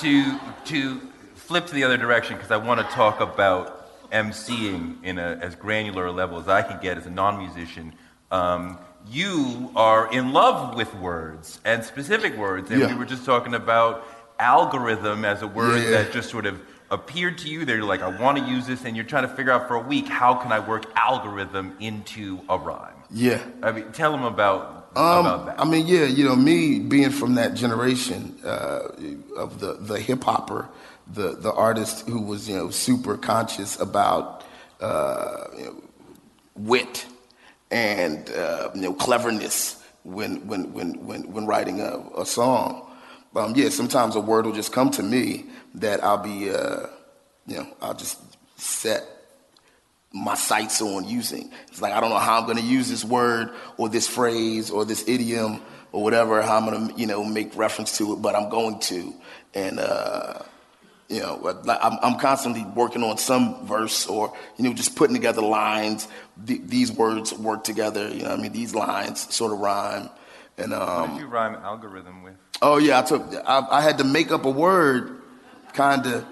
To, 0.00 0.40
to 0.66 1.00
flip 1.34 1.66
to 1.66 1.74
the 1.74 1.84
other 1.84 1.96
direction, 1.96 2.36
because 2.36 2.50
I 2.50 2.56
want 2.56 2.80
to 2.80 2.86
talk 2.86 3.20
about 3.20 4.10
emceeing 4.10 5.02
in 5.04 5.18
a, 5.18 5.38
as 5.42 5.54
granular 5.54 6.06
a 6.06 6.12
level 6.12 6.38
as 6.38 6.48
I 6.48 6.62
can 6.62 6.80
get 6.80 6.96
as 6.96 7.06
a 7.06 7.10
non 7.10 7.36
musician. 7.36 7.92
Um, 8.30 8.78
you 9.06 9.70
are 9.76 10.12
in 10.12 10.32
love 10.32 10.74
with 10.76 10.94
words 10.96 11.60
and 11.64 11.84
specific 11.84 12.36
words. 12.36 12.70
And 12.70 12.80
yeah. 12.80 12.88
we 12.88 12.94
were 12.94 13.06
just 13.06 13.24
talking 13.24 13.54
about 13.54 14.06
algorithm 14.38 15.24
as 15.24 15.42
a 15.42 15.46
word 15.46 15.82
yeah. 15.82 15.90
that 15.90 16.12
just 16.12 16.30
sort 16.30 16.46
of 16.46 16.60
appeared 16.90 17.38
to 17.38 17.48
you. 17.48 17.64
They're 17.64 17.82
like, 17.82 18.02
I 18.02 18.08
want 18.08 18.38
to 18.38 18.44
use 18.44 18.66
this, 18.66 18.84
and 18.84 18.96
you're 18.96 19.04
trying 19.04 19.28
to 19.28 19.34
figure 19.34 19.52
out 19.52 19.68
for 19.68 19.76
a 19.76 19.80
week 19.82 20.08
how 20.08 20.34
can 20.34 20.52
I 20.52 20.60
work 20.60 20.84
algorithm 20.96 21.76
into 21.80 22.40
a 22.48 22.58
rhyme. 22.58 22.94
Yeah. 23.10 23.42
I 23.62 23.72
mean, 23.72 23.92
tell 23.92 24.12
them 24.12 24.24
about 24.24 24.90
Um, 24.96 25.26
about 25.26 25.46
that? 25.46 25.60
I 25.60 25.64
mean, 25.64 25.86
yeah, 25.86 26.04
you 26.04 26.24
know, 26.24 26.36
me 26.36 26.78
being 26.78 27.10
from 27.10 27.34
that 27.34 27.54
generation 27.54 28.38
uh, 28.44 28.88
of 29.36 29.60
the 29.60 29.74
the 29.74 30.00
hip 30.00 30.24
hopper, 30.24 30.68
the 31.12 31.36
the 31.36 31.52
artist 31.52 32.08
who 32.08 32.20
was 32.20 32.48
you 32.48 32.56
know 32.56 32.70
super 32.70 33.16
conscious 33.16 33.78
about 33.80 34.44
uh, 34.80 35.44
you 35.56 35.64
know, 35.64 35.82
wit 36.56 37.06
and 37.70 38.30
uh, 38.30 38.70
you 38.74 38.82
know 38.82 38.92
cleverness 38.92 39.82
when 40.04 40.46
when 40.46 40.72
when 40.72 41.06
when 41.06 41.32
when 41.32 41.46
writing 41.46 41.80
a, 41.80 42.20
a 42.20 42.26
song. 42.26 42.84
Um, 43.36 43.54
yeah, 43.54 43.68
sometimes 43.68 44.16
a 44.16 44.20
word 44.20 44.46
will 44.46 44.52
just 44.52 44.72
come 44.72 44.90
to 44.92 45.02
me 45.02 45.44
that 45.74 46.02
I'll 46.02 46.18
be, 46.18 46.50
uh, 46.50 46.86
you 47.46 47.58
know, 47.58 47.68
I'll 47.80 47.94
just 47.94 48.18
set 48.58 49.04
my 50.12 50.34
sights 50.34 50.80
on 50.82 51.06
using. 51.06 51.50
It's 51.68 51.80
like 51.80 51.92
I 51.92 52.00
don't 52.00 52.10
know 52.10 52.18
how 52.18 52.38
I'm 52.38 52.46
going 52.46 52.56
to 52.56 52.64
use 52.64 52.88
this 52.88 53.04
word 53.04 53.50
or 53.76 53.88
this 53.88 54.08
phrase 54.08 54.70
or 54.70 54.84
this 54.84 55.06
idiom 55.06 55.60
or 55.92 56.02
whatever. 56.02 56.42
How 56.42 56.56
I'm 56.56 56.64
going 56.64 56.88
to, 56.88 57.00
you 57.00 57.06
know, 57.06 57.22
make 57.22 57.54
reference 57.56 57.98
to 57.98 58.14
it, 58.14 58.16
but 58.16 58.34
I'm 58.34 58.48
going 58.48 58.80
to. 58.80 59.14
And 59.54 59.78
uh, 59.78 60.42
you 61.08 61.20
know, 61.20 61.62
I'm, 61.66 61.98
I'm 62.02 62.18
constantly 62.18 62.64
working 62.74 63.02
on 63.02 63.16
some 63.16 63.66
verse 63.66 64.06
or 64.06 64.34
you 64.56 64.64
know 64.64 64.74
just 64.74 64.94
putting 64.94 65.14
together 65.14 65.40
lines. 65.40 66.06
Th- 66.46 66.60
these 66.62 66.92
words 66.92 67.32
work 67.32 67.64
together. 67.64 68.08
You 68.08 68.24
know, 68.24 68.30
I 68.30 68.36
mean, 68.36 68.52
these 68.52 68.74
lines 68.74 69.34
sort 69.34 69.52
of 69.52 69.58
rhyme. 69.60 70.10
And 70.58 70.72
what 70.72 70.82
um, 70.82 71.10
did 71.12 71.20
you 71.20 71.26
rhyme 71.26 71.54
algorithm 71.54 72.22
with? 72.22 72.34
Oh 72.60 72.76
yeah, 72.76 72.98
I 72.98 73.02
took. 73.02 73.22
I, 73.46 73.66
I 73.70 73.80
had 73.80 73.98
to 73.98 74.04
make 74.04 74.30
up 74.30 74.44
a 74.44 74.50
word, 74.50 75.22
kind 75.72 76.06
of, 76.06 76.26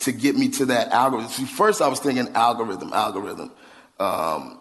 to 0.00 0.12
get 0.12 0.36
me 0.36 0.48
to 0.50 0.66
that 0.66 0.88
algorithm. 0.88 1.30
See, 1.30 1.44
first 1.44 1.82
I 1.82 1.88
was 1.88 2.00
thinking 2.00 2.28
algorithm, 2.34 2.92
algorithm. 2.94 3.52
Um, 4.00 4.60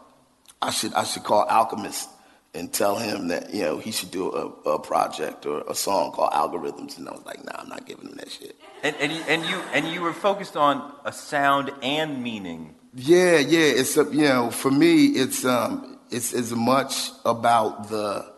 I 0.61 0.71
should 0.71 0.93
I 0.93 1.03
should 1.03 1.23
call 1.23 1.43
Alchemist 1.43 2.09
and 2.53 2.71
tell 2.73 2.97
him 2.97 3.27
that 3.27 3.53
you 3.53 3.61
know 3.61 3.77
he 3.77 3.91
should 3.91 4.11
do 4.11 4.31
a, 4.33 4.71
a 4.71 4.79
project 4.79 5.45
or 5.45 5.63
a 5.67 5.75
song 5.75 6.11
called 6.11 6.31
Algorithms. 6.31 6.97
And 6.97 7.07
I 7.07 7.11
was 7.11 7.25
like, 7.25 7.43
Nah, 7.45 7.53
I'm 7.59 7.69
not 7.69 7.85
giving 7.85 8.07
him 8.07 8.15
that 8.17 8.31
shit. 8.31 8.55
And, 8.83 8.95
and, 8.97 9.11
you, 9.11 9.21
and 9.27 9.45
you 9.45 9.61
and 9.73 9.87
you 9.87 10.01
were 10.01 10.13
focused 10.13 10.55
on 10.55 10.93
a 11.05 11.11
sound 11.11 11.71
and 11.81 12.23
meaning. 12.23 12.75
Yeah, 12.95 13.37
yeah. 13.37 13.59
It's 13.59 13.97
a, 13.97 14.03
you 14.05 14.23
know 14.23 14.51
for 14.51 14.71
me 14.71 15.07
it's 15.07 15.45
um 15.45 15.99
it's 16.09 16.33
as 16.33 16.53
much 16.53 17.11
about 17.25 17.89
the 17.89 18.31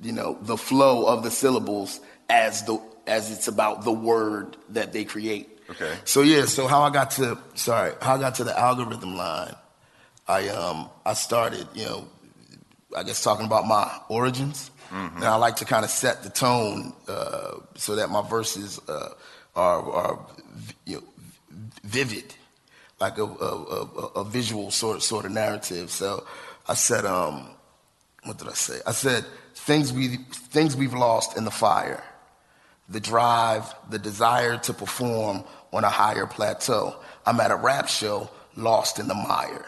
you 0.00 0.12
know 0.12 0.38
the 0.42 0.56
flow 0.56 1.06
of 1.06 1.22
the 1.22 1.30
syllables 1.30 2.00
as 2.28 2.62
the 2.64 2.80
as 3.06 3.30
it's 3.30 3.48
about 3.48 3.84
the 3.84 3.92
word 3.92 4.56
that 4.70 4.92
they 4.92 5.04
create. 5.04 5.48
Okay. 5.70 5.94
So 6.04 6.22
yeah, 6.22 6.44
so 6.44 6.66
how 6.66 6.82
I 6.82 6.90
got 6.90 7.12
to 7.12 7.38
sorry, 7.54 7.92
how 8.00 8.16
I 8.16 8.18
got 8.18 8.36
to 8.36 8.44
the 8.44 8.58
algorithm 8.58 9.16
line, 9.16 9.54
I 10.28 10.48
um 10.48 10.90
I 11.04 11.14
started, 11.14 11.66
you 11.74 11.84
know, 11.84 12.08
I 12.96 13.02
guess 13.02 13.22
talking 13.22 13.46
about 13.46 13.66
my 13.66 13.88
origins. 14.08 14.70
And 14.90 15.24
I 15.24 15.34
like 15.34 15.56
to 15.56 15.64
kind 15.64 15.84
of 15.84 15.90
set 15.90 16.22
the 16.22 16.30
tone 16.30 16.92
uh, 17.08 17.56
so 17.74 17.96
that 17.96 18.08
my 18.08 18.22
verses 18.22 18.80
uh, 18.88 19.08
are, 19.56 19.92
are 19.92 20.26
you 20.84 20.96
know, 20.96 21.02
vivid, 21.82 22.34
like 23.00 23.18
a, 23.18 23.24
a, 23.24 23.26
a, 23.26 24.06
a 24.20 24.24
visual 24.24 24.70
sort 24.70 24.96
of, 24.96 25.02
sort 25.02 25.24
of 25.26 25.32
narrative. 25.32 25.90
So 25.90 26.24
I 26.68 26.74
said, 26.74 27.04
um, 27.04 27.48
what 28.22 28.38
did 28.38 28.48
I 28.48 28.54
say? 28.54 28.80
I 28.86 28.92
said 28.92 29.24
things 29.54 29.92
we 29.92 30.18
things 30.54 30.76
we've 30.76 30.94
lost 30.94 31.36
in 31.36 31.44
the 31.44 31.50
fire, 31.50 32.02
the 32.88 33.00
drive, 33.00 33.74
the 33.90 33.98
desire 33.98 34.56
to 34.58 34.72
perform 34.72 35.44
on 35.72 35.82
a 35.84 35.90
higher 35.90 36.26
plateau. 36.26 36.94
I'm 37.26 37.40
at 37.40 37.50
a 37.50 37.56
rap 37.56 37.88
show, 37.88 38.30
lost 38.54 39.00
in 39.00 39.08
the 39.08 39.14
mire, 39.14 39.66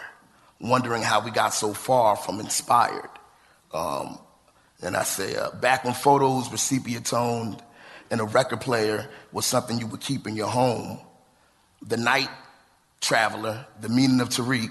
wondering 0.60 1.02
how 1.02 1.20
we 1.24 1.32
got 1.32 1.52
so 1.52 1.74
far 1.74 2.14
from 2.14 2.38
inspired. 2.38 3.10
Um, 3.72 4.18
and 4.82 4.96
I 4.96 5.02
say, 5.02 5.36
uh, 5.36 5.50
back 5.50 5.84
when 5.84 5.94
photos 5.94 6.50
were 6.50 6.56
sepia 6.56 7.00
toned 7.00 7.62
and 8.10 8.20
a 8.20 8.24
record 8.24 8.60
player 8.60 9.08
was 9.32 9.44
something 9.44 9.78
you 9.78 9.86
would 9.88 10.00
keep 10.00 10.26
in 10.26 10.36
your 10.36 10.48
home, 10.48 11.00
the 11.82 11.96
night 11.96 12.30
traveler, 13.00 13.66
the 13.80 13.88
meaning 13.88 14.20
of 14.20 14.28
Tariq, 14.28 14.70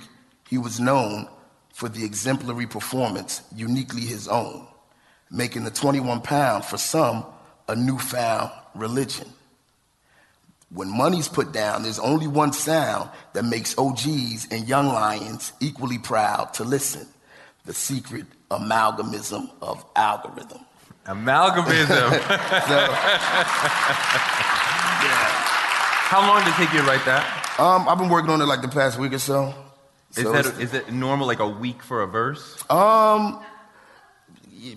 he 0.49 0.57
was 0.57 0.79
known 0.79 1.27
for 1.73 1.89
the 1.89 2.03
exemplary 2.03 2.65
performance 2.65 3.41
uniquely 3.55 4.01
his 4.01 4.27
own, 4.27 4.67
making 5.29 5.63
the 5.63 5.71
21 5.71 6.21
pound 6.21 6.65
for 6.65 6.77
some 6.77 7.25
a 7.67 7.75
newfound 7.75 8.51
religion. 8.73 9.27
When 10.69 10.89
money's 10.89 11.27
put 11.27 11.53
down, 11.53 11.83
there's 11.83 11.99
only 11.99 12.27
one 12.27 12.51
sound 12.51 13.09
that 13.33 13.43
makes 13.43 13.77
OGs 13.77 14.47
and 14.51 14.67
young 14.67 14.87
lions 14.87 15.53
equally 15.59 15.97
proud 15.97 16.53
to 16.55 16.63
listen 16.63 17.07
the 17.65 17.73
secret 17.73 18.25
amalgamism 18.51 19.49
of 19.61 19.83
algorithm. 19.95 20.59
Amalgamism. 21.05 22.11
So, 24.99 25.07
How 26.09 26.21
long 26.27 26.43
did 26.43 26.49
it 26.53 26.55
take 26.55 26.73
you 26.73 26.79
to 26.79 26.85
write 26.85 27.03
that? 27.05 27.55
um, 27.59 27.87
I've 27.87 27.97
been 27.97 28.09
working 28.09 28.29
on 28.31 28.41
it 28.41 28.45
like 28.45 28.61
the 28.61 28.67
past 28.67 28.97
week 28.97 29.13
or 29.13 29.19
so. 29.19 29.53
Is 30.15 30.23
So 30.23 30.31
that 30.31 30.45
is 30.59 30.73
it 30.73 30.91
normal 30.91 31.27
like 31.27 31.39
a 31.39 31.47
week 31.47 31.83
for 31.83 32.01
a 32.01 32.07
verse? 32.07 32.63
Um, 32.69 33.39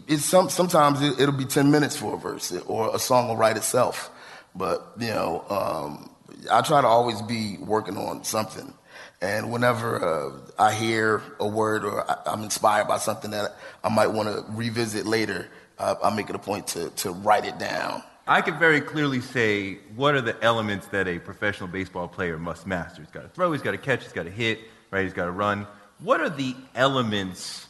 it's 0.08 0.24
some 0.24 0.50
sometimes 0.50 1.00
it, 1.00 1.20
it'll 1.20 1.34
be 1.34 1.44
ten 1.46 1.70
minutes 1.70 1.96
for 1.96 2.14
a 2.14 2.18
verse, 2.18 2.52
or 2.66 2.94
a 2.94 2.98
song 2.98 3.28
will 3.28 3.36
write 3.36 3.56
itself. 3.56 4.10
But 4.54 4.84
you 4.98 5.08
know, 5.08 5.44
um, 5.48 6.10
I 6.50 6.62
try 6.62 6.80
to 6.80 6.86
always 6.86 7.22
be 7.22 7.56
working 7.58 7.96
on 7.96 8.24
something. 8.24 8.74
And 9.22 9.52
whenever 9.52 10.02
uh, 10.02 10.32
I 10.58 10.72
hear 10.72 11.22
a 11.38 11.46
word 11.46 11.84
or 11.84 12.10
I, 12.10 12.16
I'm 12.26 12.42
inspired 12.42 12.88
by 12.88 12.98
something 12.98 13.32
that 13.32 13.54
I 13.84 13.90
might 13.90 14.08
want 14.08 14.28
to 14.28 14.44
revisit 14.52 15.06
later, 15.06 15.48
uh, 15.78 15.96
I 16.02 16.14
make 16.14 16.30
it 16.30 16.36
a 16.36 16.38
point 16.38 16.68
to 16.68 16.90
to 16.90 17.12
write 17.12 17.44
it 17.44 17.58
down. 17.58 18.02
I 18.26 18.42
can 18.42 18.58
very 18.58 18.80
clearly 18.80 19.20
say 19.20 19.78
what 19.96 20.14
are 20.14 20.20
the 20.20 20.42
elements 20.42 20.86
that 20.88 21.08
a 21.08 21.18
professional 21.18 21.68
baseball 21.68 22.06
player 22.06 22.38
must 22.38 22.66
master. 22.66 23.02
He's 23.02 23.10
got 23.10 23.22
to 23.22 23.28
throw, 23.28 23.52
he's 23.52 23.62
got 23.62 23.72
to 23.72 23.78
catch, 23.78 24.04
he's 24.04 24.12
got 24.12 24.22
to 24.22 24.30
hit, 24.30 24.60
right? 24.90 25.04
He's 25.04 25.12
got 25.12 25.24
to 25.24 25.32
run. 25.32 25.66
What 25.98 26.20
are 26.20 26.30
the 26.30 26.54
elements 26.74 27.66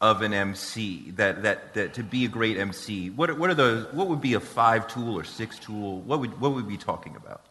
of 0.00 0.22
an 0.22 0.32
MC 0.32 1.10
that, 1.12 1.42
that, 1.42 1.74
that 1.74 1.94
to 1.94 2.02
be 2.02 2.24
a 2.24 2.28
great 2.28 2.56
MC? 2.56 3.10
What 3.10 3.30
are, 3.30 3.34
what 3.34 3.50
are 3.50 3.54
those? 3.54 3.92
What 3.92 4.08
would 4.08 4.20
be 4.20 4.34
a 4.34 4.40
five 4.40 4.88
tool 4.88 5.18
or 5.18 5.24
six 5.24 5.58
tool? 5.58 6.00
What 6.00 6.20
would 6.20 6.40
what 6.40 6.52
would 6.52 6.66
we 6.66 6.72
be 6.72 6.78
talking 6.78 7.14
about? 7.14 7.42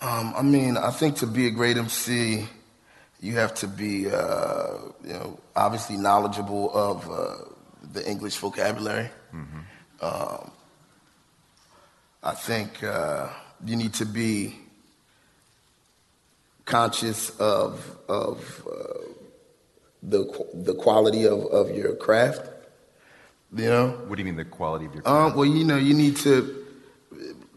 Um, 0.00 0.34
I 0.36 0.42
mean, 0.42 0.76
I 0.76 0.90
think 0.90 1.16
to 1.16 1.26
be 1.26 1.46
a 1.46 1.50
great 1.50 1.76
MC, 1.76 2.46
you 3.22 3.36
have 3.36 3.54
to 3.54 3.66
be, 3.68 4.10
uh, 4.10 4.78
you 5.04 5.12
know, 5.14 5.38
obviously 5.54 5.96
knowledgeable 5.96 6.70
of 6.74 7.08
uh, 7.08 7.36
the 7.94 8.02
English 8.08 8.36
vocabulary. 8.36 9.08
Um, 10.00 10.50
I 12.24 12.32
think 12.34 12.82
uh, 12.82 13.28
you 13.64 13.76
need 13.76 13.94
to 13.94 14.04
be 14.04 14.58
conscious 16.64 17.30
of 17.38 17.96
of 18.08 18.66
uh, 18.66 18.98
the 20.02 20.20
the 20.54 20.74
quality 20.74 21.24
of, 21.26 21.44
of 21.46 21.70
your 21.70 21.94
craft. 21.94 22.48
You 23.54 23.66
know, 23.68 23.88
What 24.08 24.16
do 24.16 24.20
you 24.22 24.24
mean 24.24 24.36
the 24.36 24.44
quality 24.46 24.86
of 24.86 24.94
your? 24.94 25.06
um, 25.06 25.36
well, 25.36 25.44
you 25.44 25.64
know, 25.64 25.76
you 25.76 25.94
need 25.94 26.16
to 26.18 26.64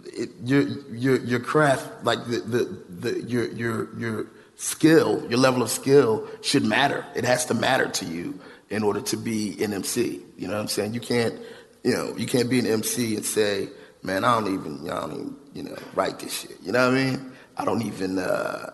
it, 0.05 0.29
your 0.43 0.61
your 0.91 1.17
your 1.23 1.39
craft, 1.39 1.87
like 2.03 2.23
the, 2.25 2.39
the 2.39 2.61
the 3.01 3.21
your 3.23 3.45
your 3.53 3.99
your 3.99 4.27
skill, 4.55 5.25
your 5.29 5.39
level 5.39 5.61
of 5.61 5.69
skill 5.69 6.27
should 6.41 6.63
matter. 6.63 7.05
It 7.15 7.23
has 7.25 7.45
to 7.45 7.53
matter 7.53 7.87
to 7.87 8.05
you 8.05 8.39
in 8.69 8.83
order 8.83 9.01
to 9.01 9.17
be 9.17 9.61
an 9.63 9.73
MC. 9.73 10.21
You 10.37 10.47
know 10.47 10.53
what 10.53 10.61
I'm 10.61 10.67
saying? 10.67 10.93
You 10.93 10.99
can't, 10.99 11.35
you 11.83 11.93
know, 11.93 12.15
you 12.17 12.25
can't 12.25 12.49
be 12.49 12.59
an 12.59 12.67
MC 12.67 13.15
and 13.15 13.25
say, 13.25 13.69
"Man, 14.03 14.23
I 14.23 14.39
don't 14.39 14.53
even, 14.53 14.89
I 14.89 15.01
don't 15.01 15.11
even, 15.11 15.35
you 15.53 15.63
know, 15.63 15.77
write 15.93 16.19
this 16.19 16.41
shit." 16.41 16.57
You 16.63 16.71
know 16.71 16.89
what 16.89 16.97
I 16.97 17.03
mean? 17.03 17.31
I 17.57 17.65
don't 17.65 17.81
even, 17.83 18.19
uh, 18.19 18.71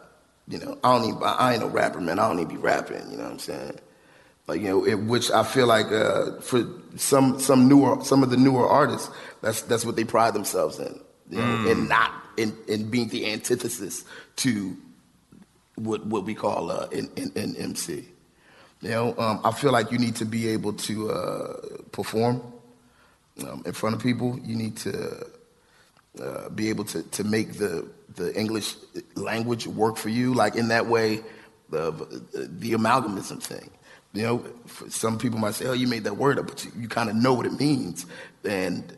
you 0.48 0.60
know, 0.60 0.78
I 0.84 0.98
don't 0.98 1.08
even, 1.08 1.24
I 1.24 1.54
ain't 1.54 1.62
no 1.62 1.70
rapper, 1.70 2.02
man. 2.02 2.20
I 2.20 2.28
don't 2.28 2.40
even 2.40 2.56
be 2.56 2.62
rapping. 2.62 3.12
You 3.12 3.18
know 3.18 3.24
what 3.24 3.34
I'm 3.34 3.40
saying? 3.40 3.80
like 4.52 4.62
you 4.62 4.68
know, 4.68 4.86
it, 4.86 4.96
which 4.96 5.32
I 5.32 5.44
feel 5.44 5.68
like 5.68 5.92
uh, 5.92 6.40
for 6.42 6.66
some 6.98 7.40
some 7.40 7.70
newer 7.70 8.04
some 8.04 8.22
of 8.22 8.32
the 8.32 8.38
newer 8.38 8.68
artists, 8.68 9.10
that's 9.42 9.62
that's 9.62 9.86
what 9.86 9.96
they 9.96 10.04
pride 10.04 10.34
themselves 10.34 10.78
in, 10.80 11.00
you 11.30 11.38
know, 11.38 11.72
and 11.72 11.88
not 11.88 12.12
in, 12.36 12.56
in 12.68 12.90
being 12.90 13.08
the 13.08 13.32
antithesis 13.32 14.04
to 14.38 14.76
what 15.76 16.06
what 16.06 16.26
we 16.26 16.36
call 16.36 16.72
uh, 16.72 16.88
an, 16.92 17.10
an, 17.18 17.32
an 17.36 17.56
MC. 17.56 18.06
You 18.82 18.90
know, 18.90 19.16
um, 19.18 19.42
I 19.44 19.52
feel 19.52 19.72
like 19.72 19.92
you 19.92 20.00
need 20.00 20.16
to 20.18 20.26
be 20.26 20.50
able 20.50 20.74
to 20.74 21.12
uh, 21.12 21.54
perform 21.92 22.42
um, 23.48 23.62
in 23.66 23.74
front 23.74 23.96
of 23.96 24.02
people. 24.02 24.40
You 24.44 24.56
need 24.56 24.78
to 24.78 25.28
uh, 26.20 26.50
be 26.50 26.70
able 26.70 26.84
to, 26.86 27.04
to 27.04 27.24
make 27.24 27.54
the, 27.54 27.88
the 28.16 28.38
English 28.38 28.76
language 29.16 29.68
work 29.68 29.98
for 29.98 30.10
you. 30.10 30.34
Like 30.34 30.56
in 30.56 30.70
that 30.70 30.88
way, 30.88 31.22
the, 31.70 31.92
the 32.34 32.74
amalgamism 32.74 33.42
thing. 33.42 33.70
You 34.14 34.24
know, 34.24 34.46
some 34.90 35.18
people 35.18 35.40
might 35.40 35.54
say, 35.54 35.68
oh, 35.68 35.74
you 35.74 35.88
made 35.88 36.04
that 36.04 36.18
word 36.18 36.38
up, 36.38 36.48
but 36.48 36.66
you, 36.66 36.72
you 36.78 36.88
kind 36.90 37.10
of 37.10 37.16
know 37.16 37.34
what 37.34 37.46
it 37.46 37.58
means. 37.58 38.06
And 38.44 38.98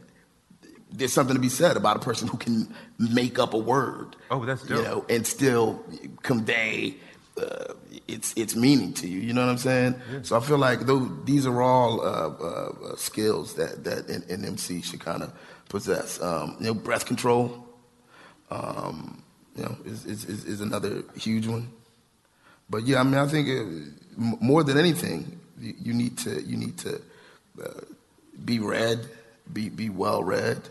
there's 0.93 1.11
something 1.11 1.35
to 1.35 1.41
be 1.41 1.49
said 1.49 1.75
about 1.75 1.97
a 1.97 1.99
person 1.99 2.27
who 2.27 2.37
can 2.37 2.73
make 2.99 3.39
up 3.39 3.53
a 3.53 3.57
word. 3.57 4.15
Oh, 4.29 4.45
that's 4.45 4.67
You 4.69 4.75
know, 4.75 5.05
and 5.09 5.25
still 5.25 5.83
convey 6.21 6.95
uh, 7.37 7.73
its 8.07 8.33
its 8.35 8.55
meaning 8.55 8.93
to 8.93 9.07
you. 9.07 9.19
You 9.19 9.33
know 9.33 9.41
what 9.41 9.51
I'm 9.51 9.57
saying? 9.57 9.95
Yeah. 10.11 10.19
So 10.21 10.37
I 10.37 10.39
feel 10.39 10.59
like 10.59 10.81
those, 10.81 11.09
these 11.25 11.45
are 11.47 11.61
all 11.61 12.01
uh, 12.01 12.29
uh, 12.29 12.91
uh 12.91 12.95
skills 12.95 13.55
that 13.55 13.83
that 13.83 14.07
an, 14.07 14.23
an 14.29 14.45
MC 14.45 14.81
should 14.81 14.99
kind 14.99 15.23
of 15.23 15.33
possess. 15.69 16.21
Um, 16.21 16.57
you 16.59 16.67
know, 16.67 16.73
breath 16.73 17.05
control. 17.05 17.67
Um, 18.51 19.23
you 19.55 19.63
know, 19.63 19.77
is, 19.85 20.05
is, 20.05 20.45
is 20.45 20.61
another 20.61 21.03
huge 21.15 21.47
one. 21.47 21.69
But 22.69 22.83
yeah, 22.83 22.99
I 22.99 23.03
mean, 23.03 23.15
I 23.15 23.27
think 23.27 23.47
it, 23.47 23.67
more 24.17 24.63
than 24.63 24.77
anything, 24.77 25.39
you, 25.59 25.73
you, 25.79 25.93
need 25.93 26.17
to 26.19 26.41
you 26.41 26.57
need 26.57 26.77
to 26.79 27.01
uh, 27.63 27.81
be 28.45 28.59
read, 28.59 28.99
be 29.51 29.69
be 29.69 29.89
well 29.89 30.23
read, 30.23 30.61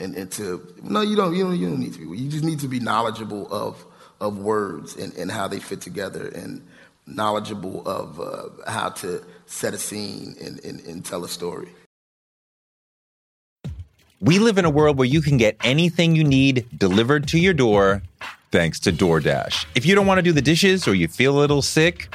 and, 0.00 0.16
and 0.16 0.30
to 0.32 0.74
no, 0.82 1.02
you 1.02 1.16
don't 1.16 1.34
you 1.34 1.44
don't 1.44 1.58
you 1.58 1.68
don't 1.68 1.80
need 1.80 1.92
to 1.92 1.98
be. 1.98 2.18
You 2.18 2.30
just 2.30 2.44
need 2.44 2.60
to 2.60 2.68
be 2.68 2.80
knowledgeable 2.80 3.52
of 3.52 3.84
of 4.20 4.38
words 4.38 4.96
and, 4.96 5.14
and 5.14 5.30
how 5.30 5.48
they 5.48 5.60
fit 5.60 5.80
together 5.80 6.28
and 6.28 6.66
knowledgeable 7.06 7.86
of 7.88 8.20
uh, 8.20 8.70
how 8.70 8.90
to 8.90 9.24
set 9.46 9.74
a 9.74 9.78
scene 9.78 10.36
and, 10.40 10.62
and, 10.64 10.80
and 10.80 11.04
tell 11.04 11.24
a 11.24 11.28
story. 11.28 11.68
We 14.20 14.38
live 14.38 14.58
in 14.58 14.66
a 14.66 14.70
world 14.70 14.98
where 14.98 15.08
you 15.08 15.22
can 15.22 15.38
get 15.38 15.56
anything 15.64 16.14
you 16.14 16.24
need 16.24 16.66
delivered 16.76 17.26
to 17.28 17.38
your 17.38 17.54
door 17.54 18.02
thanks 18.52 18.78
to 18.80 18.92
DoorDash. 18.92 19.64
If 19.74 19.86
you 19.86 19.94
don't 19.94 20.06
want 20.06 20.18
to 20.18 20.22
do 20.22 20.32
the 20.32 20.42
dishes 20.42 20.86
or 20.86 20.94
you 20.94 21.08
feel 21.08 21.38
a 21.38 21.40
little 21.40 21.62
sick, 21.62 22.14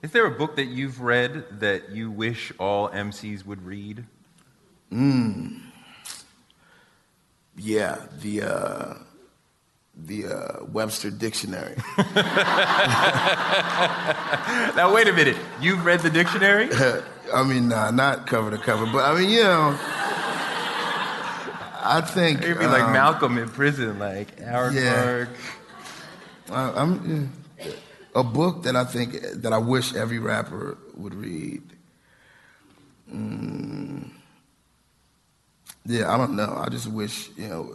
Is 0.00 0.12
there 0.12 0.26
a 0.26 0.30
book 0.30 0.54
that 0.56 0.66
you've 0.66 1.00
read 1.00 1.60
that 1.60 1.90
you 1.90 2.10
wish 2.10 2.52
all 2.58 2.88
MCs 2.90 3.44
would 3.44 3.64
read? 3.64 4.04
Mm. 4.92 5.60
Yeah, 7.56 7.98
the 8.20 8.42
uh, 8.42 8.94
the 9.96 10.26
uh, 10.26 10.64
Webster 10.66 11.10
Dictionary. 11.10 11.74
now 14.76 14.94
wait 14.94 15.08
a 15.08 15.12
minute. 15.12 15.36
You've 15.60 15.84
read 15.84 16.00
the 16.00 16.10
dictionary? 16.10 16.68
I 17.34 17.42
mean, 17.42 17.68
nah, 17.68 17.90
not 17.90 18.28
cover 18.28 18.52
to 18.52 18.58
cover, 18.58 18.86
but 18.86 19.04
I 19.04 19.18
mean, 19.18 19.30
you 19.30 19.42
know, 19.42 19.76
I 21.80 22.00
think 22.06 22.46
you'd 22.46 22.58
be 22.58 22.66
um, 22.66 22.72
like 22.72 22.92
Malcolm 22.92 23.36
in 23.36 23.48
prison, 23.48 23.98
like 23.98 24.38
Howard 24.40 24.74
yeah. 24.74 25.26
Clark. 26.46 26.76
I, 26.76 26.82
am 26.82 27.32
a 28.18 28.24
book 28.24 28.64
that 28.64 28.74
I 28.74 28.84
think 28.84 29.20
that 29.42 29.52
I 29.52 29.58
wish 29.58 29.94
every 29.94 30.18
rapper 30.18 30.76
would 30.96 31.14
read. 31.14 31.62
Mm, 33.12 34.10
yeah, 35.86 36.12
I 36.12 36.16
don't 36.16 36.34
know. 36.34 36.52
I 36.58 36.68
just 36.68 36.88
wish 36.88 37.30
you 37.36 37.48
know 37.48 37.74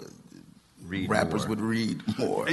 read 0.83 1.09
rappers 1.09 1.43
more. 1.43 1.49
would 1.49 1.61
read 1.61 2.01
more. 2.19 2.45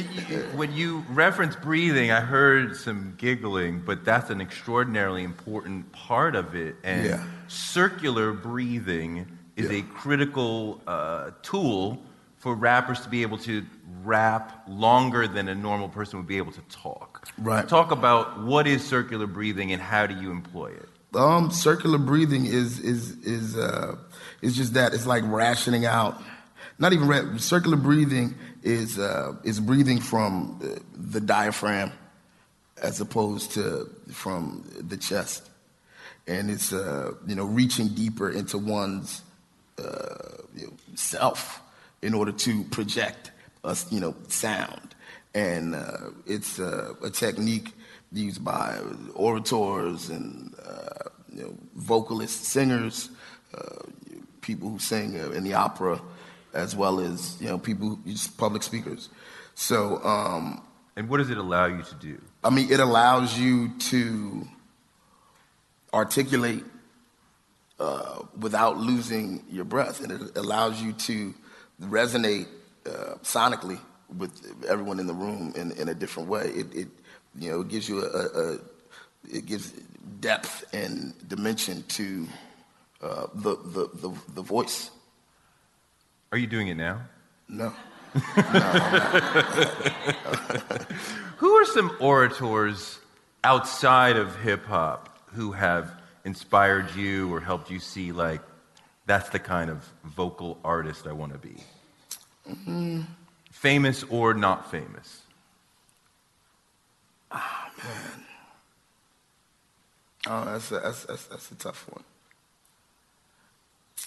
when 0.54 0.72
you 0.72 1.04
reference 1.10 1.56
breathing, 1.56 2.12
I 2.12 2.20
heard 2.20 2.76
some 2.76 3.14
giggling, 3.18 3.80
but 3.80 4.04
that's 4.04 4.30
an 4.30 4.40
extraordinarily 4.40 5.24
important 5.24 5.90
part 5.90 6.36
of 6.36 6.54
it. 6.54 6.76
And 6.84 7.04
yeah. 7.04 7.24
circular 7.48 8.32
breathing 8.32 9.26
is 9.56 9.68
yeah. 9.68 9.78
a 9.78 9.82
critical 9.82 10.80
uh, 10.86 11.32
tool 11.42 12.00
for 12.36 12.54
rappers 12.54 13.00
to 13.00 13.08
be 13.08 13.22
able 13.22 13.38
to 13.38 13.66
rap 14.04 14.62
longer 14.68 15.26
than 15.26 15.48
a 15.48 15.54
normal 15.54 15.88
person 15.88 16.20
would 16.20 16.28
be 16.28 16.38
able 16.38 16.52
to 16.52 16.62
talk. 16.70 17.09
Right. 17.38 17.68
Talk 17.68 17.90
about 17.90 18.40
what 18.42 18.66
is 18.66 18.84
circular 18.84 19.26
breathing 19.26 19.72
and 19.72 19.80
how 19.80 20.06
do 20.06 20.14
you 20.14 20.30
employ 20.30 20.72
it? 20.72 20.88
Um, 21.14 21.50
circular 21.50 21.98
breathing 21.98 22.46
is 22.46 22.78
is 22.80 23.16
is 23.18 23.56
uh, 23.56 23.96
is 24.42 24.56
just 24.56 24.74
that. 24.74 24.94
It's 24.94 25.06
like 25.06 25.24
rationing 25.26 25.84
out. 25.84 26.22
Not 26.78 26.92
even 26.92 27.08
ra- 27.08 27.36
circular 27.36 27.76
breathing 27.76 28.34
is 28.62 28.98
uh, 28.98 29.34
is 29.42 29.58
breathing 29.58 30.00
from 30.00 30.58
the, 30.60 30.80
the 30.96 31.20
diaphragm 31.20 31.92
as 32.80 33.00
opposed 33.00 33.52
to 33.52 33.90
from 34.12 34.64
the 34.78 34.96
chest, 34.96 35.50
and 36.26 36.50
it's 36.50 36.72
uh, 36.72 37.12
you 37.26 37.34
know 37.34 37.44
reaching 37.44 37.88
deeper 37.88 38.30
into 38.30 38.56
one's 38.56 39.22
uh, 39.78 40.42
you 40.54 40.66
know, 40.66 40.72
self 40.94 41.60
in 42.02 42.14
order 42.14 42.32
to 42.32 42.64
project 42.64 43.30
us, 43.64 43.90
you 43.92 44.00
know, 44.00 44.14
sound. 44.28 44.89
And 45.34 45.74
uh, 45.74 46.10
it's 46.26 46.58
uh, 46.58 46.94
a 47.02 47.10
technique 47.10 47.72
used 48.12 48.44
by 48.44 48.78
orators 49.14 50.10
and 50.10 50.54
uh, 50.66 51.08
you 51.32 51.42
know, 51.42 51.54
vocalists, 51.76 52.48
singers, 52.48 53.10
uh, 53.56 53.82
people 54.40 54.70
who 54.70 54.78
sing 54.78 55.14
in 55.14 55.44
the 55.44 55.54
opera, 55.54 56.00
as 56.52 56.74
well 56.74 56.98
as 56.98 57.40
you 57.40 57.48
know 57.48 57.58
people, 57.58 57.98
just 58.06 58.36
public 58.36 58.62
speakers. 58.62 59.08
So. 59.54 60.02
Um, 60.04 60.62
and 60.96 61.08
what 61.08 61.18
does 61.18 61.30
it 61.30 61.38
allow 61.38 61.64
you 61.66 61.82
to 61.82 61.94
do? 61.94 62.20
I 62.44 62.50
mean, 62.50 62.70
it 62.70 62.80
allows 62.80 63.38
you 63.38 63.70
to 63.90 64.46
articulate 65.94 66.64
uh, 67.78 68.22
without 68.38 68.76
losing 68.78 69.42
your 69.50 69.64
breath, 69.64 70.02
and 70.02 70.12
it 70.12 70.36
allows 70.36 70.82
you 70.82 70.92
to 70.92 71.34
resonate 71.82 72.48
uh, 72.86 73.14
sonically 73.22 73.80
with 74.16 74.64
everyone 74.68 74.98
in 75.00 75.06
the 75.06 75.14
room 75.14 75.52
in, 75.56 75.72
in 75.72 75.88
a 75.88 75.94
different 75.94 76.28
way. 76.28 76.46
It, 76.46 76.74
it, 76.74 76.88
you 77.38 77.50
know, 77.50 77.60
it 77.60 77.68
gives 77.68 77.88
you 77.88 78.04
a, 78.04 78.08
a, 78.08 78.58
it 79.28 79.46
gives 79.46 79.72
depth 80.20 80.64
and 80.74 81.14
dimension 81.28 81.84
to 81.88 82.26
uh, 83.02 83.26
the, 83.34 83.56
the, 83.56 83.88
the, 83.94 84.12
the, 84.34 84.42
voice. 84.42 84.90
Are 86.32 86.38
you 86.38 86.46
doing 86.46 86.68
it 86.68 86.76
now? 86.76 87.00
No. 87.48 87.72
who 91.36 91.50
are 91.52 91.64
some 91.64 91.96
orators 92.00 92.98
outside 93.44 94.16
of 94.16 94.36
hip 94.40 94.64
hop 94.66 95.18
who 95.32 95.52
have 95.52 95.94
inspired 96.24 96.94
you 96.94 97.32
or 97.32 97.40
helped 97.40 97.70
you 97.70 97.78
see 97.78 98.10
like 98.12 98.40
that's 99.06 99.30
the 99.30 99.38
kind 99.38 99.70
of 99.70 99.88
vocal 100.04 100.58
artist 100.64 101.06
I 101.06 101.12
want 101.12 101.32
to 101.32 101.38
be? 101.38 101.56
Mm-hmm. 102.48 103.02
Famous 103.60 104.04
or 104.04 104.32
not 104.32 104.70
famous? 104.70 105.20
Oh 107.30 107.66
man. 107.84 108.24
Oh, 110.26 110.44
that's 110.46 110.72
a, 110.72 110.80
that's, 110.80 111.04
that's, 111.04 111.26
that's 111.26 111.50
a 111.50 111.54
tough 111.56 111.86
one. 111.92 112.04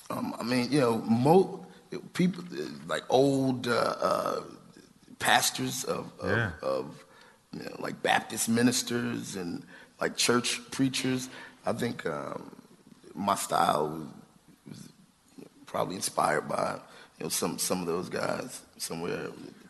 Um, 0.10 0.36
I 0.40 0.44
mean, 0.44 0.72
you 0.72 0.80
know, 0.80 0.98
mo- 1.08 1.68
people 2.14 2.44
like 2.88 3.04
old 3.10 3.68
uh, 3.68 3.96
uh, 4.02 4.42
pastors 5.20 5.84
of, 5.84 6.12
of, 6.20 6.32
yeah. 6.32 6.52
of 6.64 7.06
you 7.52 7.62
know, 7.62 7.76
like 7.78 8.02
Baptist 8.02 8.50
ministers 8.50 9.36
and 9.36 9.64
like 10.02 10.18
church 10.18 10.62
preachers. 10.72 11.30
I 11.64 11.74
think 11.74 12.08
um, 12.08 12.56
my 13.14 13.36
style 13.36 14.08
was, 14.68 14.80
was, 15.38 15.48
probably 15.68 15.96
inspired 15.96 16.50
by 16.50 16.80
you 17.18 17.26
know 17.26 17.30
some 17.30 17.58
some 17.58 17.82
of 17.82 17.88
those 17.88 18.10
guys 18.10 18.62
somewhere. 18.78 19.30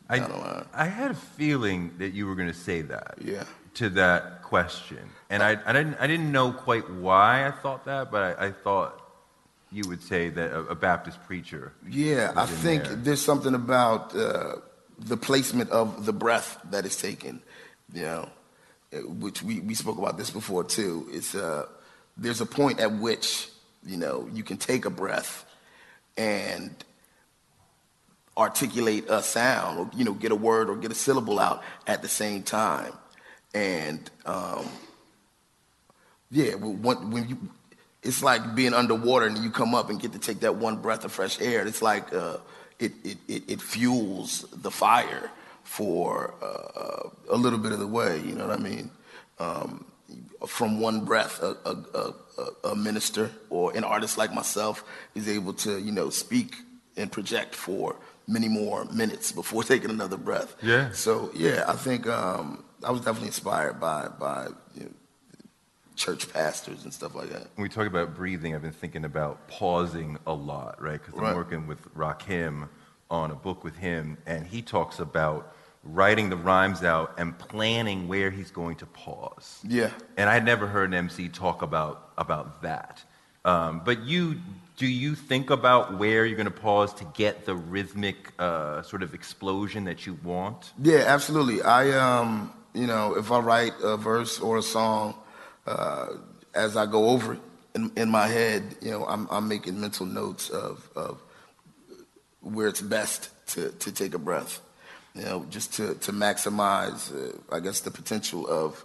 I, 0.10 0.64
I 0.74 0.86
had 0.86 1.12
a 1.12 1.16
feeling 1.16 1.92
that 1.98 2.14
you 2.14 2.28
were 2.28 2.36
going 2.36 2.50
to 2.50 2.54
say 2.54 2.82
that. 2.82 3.16
Yeah. 3.24 3.46
To 3.76 3.90
that 3.90 4.44
question, 4.44 5.00
and 5.32 5.42
I, 5.42 5.58
I 5.66 5.74
didn't 5.74 5.96
I 6.00 6.06
didn't 6.06 6.32
know 6.32 6.52
quite 6.52 6.88
why 6.92 7.48
I 7.48 7.52
thought 7.52 7.86
that, 7.86 8.12
but 8.12 8.40
I, 8.40 8.48
I 8.48 8.52
thought 8.52 9.02
you 9.72 9.84
would 9.88 10.04
say 10.04 10.30
that 10.30 10.52
a, 10.52 10.60
a 10.60 10.76
Baptist 10.76 11.24
preacher. 11.24 11.74
Yeah, 11.90 12.34
I 12.36 12.46
think 12.46 12.84
there. 12.84 12.96
there's 12.96 13.22
something 13.22 13.56
about 13.56 14.16
uh, 14.16 14.58
the 15.00 15.18
placement 15.18 15.72
of 15.72 16.06
the 16.06 16.14
breath 16.14 16.60
that 16.70 16.86
is 16.86 16.96
taken. 16.96 17.42
You 17.92 18.04
know, 18.04 18.30
uh, 18.94 18.98
which 18.98 19.42
we, 19.42 19.60
we 19.62 19.74
spoke 19.74 19.98
about 19.98 20.20
this 20.20 20.30
before 20.30 20.64
too. 20.64 21.08
It's 21.12 21.34
uh, 21.34 21.66
there's 22.16 22.42
a 22.42 22.46
point 22.46 22.80
at 22.80 22.92
which 22.92 23.50
you 23.84 23.98
know 23.98 24.30
you 24.32 24.44
can 24.44 24.58
take 24.58 24.86
a 24.86 24.92
breath 24.92 25.46
and 26.16 26.76
articulate 28.38 29.06
a 29.10 29.22
sound 29.22 29.80
or 29.80 29.90
you 29.96 30.04
know 30.04 30.14
get 30.14 30.32
a 30.32 30.36
word 30.36 30.70
or 30.70 30.76
get 30.76 30.92
a 30.92 30.96
syllable 30.96 31.40
out 31.40 31.64
at 31.88 32.02
the 32.02 32.08
same 32.08 32.44
time. 32.44 32.94
And 33.54 34.10
um, 34.26 34.66
yeah 36.32 36.56
when, 36.56 37.28
you 37.30 37.38
it's 38.02 38.22
like 38.22 38.56
being 38.56 38.74
underwater 38.74 39.26
and 39.26 39.38
you 39.38 39.50
come 39.50 39.74
up 39.74 39.90
and 39.90 40.00
get 40.00 40.12
to 40.14 40.20
take 40.20 40.42
that 40.42 40.56
one 40.56 40.78
breath 40.78 41.06
of 41.06 41.12
fresh 41.12 41.40
air. 41.40 41.66
It's 41.66 41.82
like 41.82 42.14
uh, 42.14 42.38
it, 42.80 42.92
it, 43.04 43.18
it, 43.28 43.44
it, 43.48 43.62
fuels 43.62 44.46
the 44.52 44.72
fire 44.72 45.32
for 45.64 46.34
uh, 46.42 47.10
a 47.30 47.38
little 47.38 47.60
bit 47.60 47.72
of 47.72 47.80
the 47.80 47.88
way 47.88 48.20
you 48.20 48.36
know 48.36 48.48
what 48.48 48.60
i 48.60 48.62
mean? 48.62 48.90
Um, 49.40 49.86
from 50.46 50.80
one 50.82 51.06
breath 51.06 51.42
a, 51.42 51.56
a, 51.66 52.14
a, 52.38 52.70
a 52.72 52.76
minister 52.76 53.32
or 53.50 53.76
an 53.76 53.84
artist 53.84 54.18
like 54.18 54.34
myself 54.34 54.84
is 55.16 55.30
able 55.30 55.54
to 55.54 55.80
you 55.80 55.92
know 55.92 56.10
speak 56.10 56.56
and 56.98 57.12
project 57.12 57.56
for 57.56 57.96
many 58.28 58.48
more 58.48 58.86
minutes 58.86 59.32
before 59.32 59.64
taking 59.74 59.90
another 59.90 60.18
breath. 60.18 60.56
Yeah. 60.62 60.92
So 60.92 61.32
yeah, 61.36 61.66
I 61.68 61.74
think 61.74 62.08
um, 62.08 62.64
I 62.84 62.92
was 62.92 63.02
definitely 63.02 63.28
inspired 63.28 63.80
by 63.80 64.08
by 64.20 64.48
you 64.76 64.84
know, 64.84 64.92
church 65.96 66.32
pastors 66.32 66.84
and 66.84 66.94
stuff 66.94 67.16
like 67.16 67.30
that. 67.30 67.48
When 67.56 67.64
we 67.64 67.70
talk 67.70 67.88
about 67.88 68.16
breathing, 68.16 68.56
I've 68.56 68.62
been 68.62 68.72
thinking 68.72 69.06
about 69.06 69.48
pausing 69.48 70.18
a 70.26 70.34
lot, 70.34 70.82
right? 70.82 71.02
Because 71.04 71.20
I'm 71.22 71.36
working 71.36 71.68
with 71.68 71.94
Rakim 71.96 72.70
on 73.10 73.32
a 73.32 73.36
book 73.36 73.64
with 73.64 73.76
him, 73.76 74.18
and 74.26 74.48
he 74.48 74.62
talks 74.62 75.00
about 75.00 75.54
writing 75.84 76.30
the 76.30 76.38
rhymes 76.38 76.84
out 76.84 77.14
and 77.18 77.38
planning 77.38 78.08
where 78.08 78.32
he's 78.32 78.52
going 78.52 78.78
to 78.78 78.86
pause. 78.88 79.60
Yeah. 79.68 79.92
And 80.18 80.30
I 80.30 80.34
had 80.34 80.46
never 80.46 80.66
heard 80.66 80.90
an 80.90 80.94
MC 80.94 81.30
talk 81.30 81.62
about 81.62 82.12
about 82.18 82.62
that. 82.62 83.04
Um, 83.46 83.82
but 83.84 84.04
you 84.04 84.40
do 84.78 84.88
you 84.88 85.16
think 85.16 85.50
about 85.50 86.00
where 86.00 86.26
you're 86.26 86.36
going 86.36 86.46
to 86.46 86.52
pause 86.52 86.94
to 86.96 87.06
get 87.14 87.46
the 87.46 87.56
rhythmic 87.56 88.34
uh, 88.40 88.82
sort 88.82 89.04
of 89.04 89.14
explosion 89.14 89.84
that 89.86 90.06
you 90.06 90.18
want? 90.24 90.74
Yeah, 90.82 91.04
absolutely. 91.06 91.62
I, 91.62 91.92
um, 91.92 92.52
you 92.74 92.88
know, 92.88 93.16
if 93.16 93.32
I 93.32 93.40
write 93.40 93.74
a 93.84 93.98
verse 93.98 94.40
or 94.40 94.58
a 94.58 94.64
song, 94.64 95.16
uh, 95.68 96.08
as 96.56 96.76
I 96.76 96.86
go 96.86 97.10
over 97.10 97.34
it 97.34 97.40
in, 97.76 97.92
in, 97.96 98.10
my 98.10 98.28
head, 98.28 98.76
you 98.82 98.92
know, 98.92 99.06
I'm, 99.06 99.28
I'm 99.30 99.48
making 99.48 99.80
mental 99.80 100.06
notes 100.06 100.50
of, 100.50 100.90
of 100.96 101.22
where 102.42 102.68
it's 102.68 102.82
best 102.82 103.30
to, 103.48 103.70
to 103.72 103.92
take 103.92 104.16
a 104.16 104.20
breath, 104.20 104.60
you 105.14 105.24
know, 105.24 105.46
just 105.50 105.74
to, 105.76 105.94
to 105.96 106.12
maximize, 106.12 107.14
uh, 107.14 107.38
I 107.56 107.60
guess, 107.60 107.82
the 107.82 107.92
potential 107.92 108.48
of, 108.48 108.84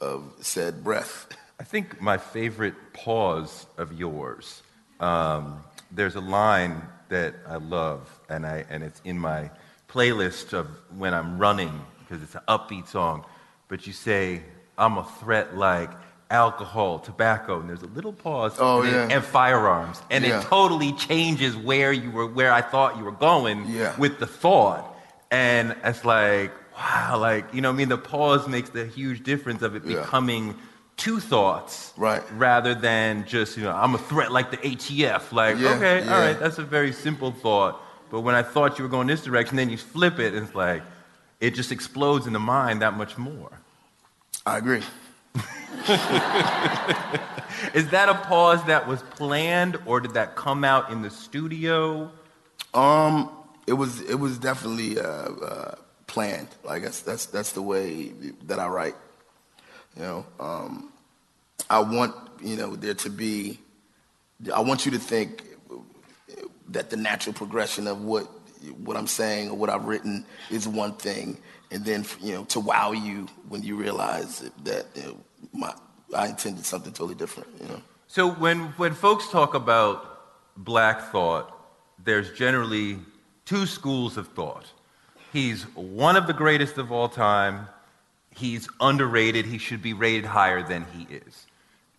of 0.00 0.34
said 0.40 0.84
breath. 0.84 1.28
I 1.58 1.64
think 1.64 2.00
my 2.00 2.18
favorite 2.18 2.74
pause 2.92 3.66
of 3.76 3.98
yours 3.98 4.62
um, 5.00 5.64
there's 5.90 6.14
a 6.14 6.20
line 6.20 6.82
that 7.08 7.34
I 7.46 7.56
love, 7.56 8.20
and, 8.28 8.46
I, 8.46 8.64
and 8.70 8.82
it's 8.82 9.00
in 9.04 9.18
my 9.18 9.50
playlist 9.88 10.52
of 10.52 10.68
when 10.96 11.14
I'm 11.14 11.38
running 11.38 11.84
because 12.00 12.22
it's 12.22 12.34
an 12.34 12.42
upbeat 12.48 12.88
song. 12.88 13.24
But 13.68 13.86
you 13.86 13.92
say, 13.92 14.42
I'm 14.78 14.98
a 14.98 15.04
threat 15.20 15.56
like 15.56 15.90
alcohol, 16.30 17.00
tobacco, 17.00 17.60
and 17.60 17.68
there's 17.68 17.82
a 17.82 17.88
little 17.88 18.12
pause, 18.12 18.54
oh, 18.58 18.82
and, 18.82 18.90
yeah. 18.90 19.16
and 19.16 19.24
firearms, 19.24 20.00
and 20.10 20.24
yeah. 20.24 20.40
it 20.40 20.44
totally 20.44 20.92
changes 20.92 21.56
where 21.56 21.92
you 21.92 22.10
were, 22.10 22.26
where 22.26 22.52
I 22.52 22.62
thought 22.62 22.96
you 22.96 23.04
were 23.04 23.12
going 23.12 23.66
yeah. 23.68 23.96
with 23.98 24.18
the 24.20 24.26
thought, 24.26 24.96
and 25.30 25.74
it's 25.84 26.04
like, 26.04 26.52
wow, 26.76 27.18
like 27.18 27.52
you 27.52 27.60
know, 27.60 27.70
I 27.70 27.72
mean, 27.72 27.88
the 27.88 27.98
pause 27.98 28.46
makes 28.48 28.70
the 28.70 28.86
huge 28.86 29.22
difference 29.22 29.62
of 29.62 29.74
it 29.74 29.84
becoming 29.84 30.56
two 31.00 31.18
thoughts 31.18 31.94
right. 31.96 32.22
rather 32.36 32.74
than 32.74 33.24
just 33.26 33.56
you 33.56 33.62
know 33.64 33.72
i'm 33.72 33.94
a 33.94 33.98
threat 33.98 34.30
like 34.30 34.50
the 34.50 34.58
atf 34.58 35.32
like 35.32 35.58
yeah, 35.58 35.70
okay 35.70 36.04
yeah. 36.04 36.14
all 36.14 36.20
right 36.20 36.38
that's 36.38 36.58
a 36.58 36.62
very 36.62 36.92
simple 36.92 37.32
thought. 37.32 37.80
But 38.10 38.20
when 38.20 38.34
i 38.34 38.42
thought 38.42 38.78
you 38.78 38.84
were 38.84 38.90
going 38.90 39.06
this 39.06 39.24
direction 39.24 39.56
then 39.56 39.70
you 39.70 39.78
flip 39.78 40.18
it 40.18 40.34
and 40.34 40.46
it's 40.46 40.54
like 40.54 40.82
it 41.40 41.54
just 41.54 41.72
explodes 41.72 42.26
in 42.26 42.34
the 42.34 42.38
mind 42.38 42.82
that 42.82 42.92
much 42.98 43.16
more. 43.16 43.50
I 44.44 44.58
agree. 44.58 44.82
Is 47.72 47.88
that 47.88 48.10
a 48.10 48.14
pause 48.14 48.62
that 48.64 48.86
was 48.86 49.00
planned 49.02 49.78
or 49.86 50.00
did 50.00 50.12
that 50.14 50.36
come 50.36 50.64
out 50.64 50.90
in 50.90 51.00
the 51.00 51.08
studio? 51.08 52.10
Um 52.74 53.30
it 53.66 53.72
was 53.72 54.02
it 54.02 54.16
was 54.16 54.38
definitely 54.38 54.98
uh, 54.98 55.04
uh, 55.04 55.74
planned. 56.06 56.48
Like 56.62 56.82
that's 56.82 57.00
that's 57.00 57.24
that's 57.24 57.52
the 57.52 57.62
way 57.62 58.12
that 58.44 58.58
i 58.58 58.66
write 58.66 58.96
you 59.96 60.02
know, 60.02 60.26
um, 60.38 60.89
I 61.68 61.80
want 61.80 62.14
you 62.40 62.56
know 62.56 62.76
there 62.76 62.94
to 62.94 63.10
be. 63.10 63.58
I 64.54 64.60
want 64.60 64.86
you 64.86 64.92
to 64.92 64.98
think 64.98 65.44
that 66.68 66.90
the 66.90 66.96
natural 66.96 67.34
progression 67.34 67.86
of 67.86 68.02
what 68.02 68.24
what 68.84 68.96
I'm 68.96 69.06
saying 69.06 69.50
or 69.50 69.56
what 69.56 69.70
I've 69.70 69.84
written 69.84 70.24
is 70.50 70.66
one 70.66 70.94
thing, 70.94 71.38
and 71.70 71.84
then 71.84 72.04
you 72.20 72.32
know 72.32 72.44
to 72.44 72.60
wow 72.60 72.92
you 72.92 73.26
when 73.48 73.62
you 73.62 73.76
realize 73.76 74.48
that 74.64 74.86
you 74.94 75.02
know, 75.02 75.16
my, 75.52 75.74
I 76.16 76.28
intended 76.28 76.64
something 76.64 76.92
totally 76.92 77.14
different. 77.16 77.48
You 77.60 77.68
know. 77.68 77.82
So 78.06 78.30
when 78.30 78.68
when 78.76 78.94
folks 78.94 79.28
talk 79.28 79.54
about 79.54 80.56
Black 80.56 81.10
Thought, 81.10 81.52
there's 82.02 82.32
generally 82.32 82.98
two 83.44 83.66
schools 83.66 84.16
of 84.16 84.28
thought. 84.28 84.66
He's 85.32 85.62
one 85.74 86.16
of 86.16 86.26
the 86.26 86.32
greatest 86.32 86.76
of 86.78 86.90
all 86.90 87.08
time 87.08 87.68
he's 88.34 88.68
underrated, 88.80 89.46
he 89.46 89.58
should 89.58 89.82
be 89.82 89.92
rated 89.92 90.24
higher 90.24 90.62
than 90.62 90.86
he 90.96 91.14
is. 91.14 91.46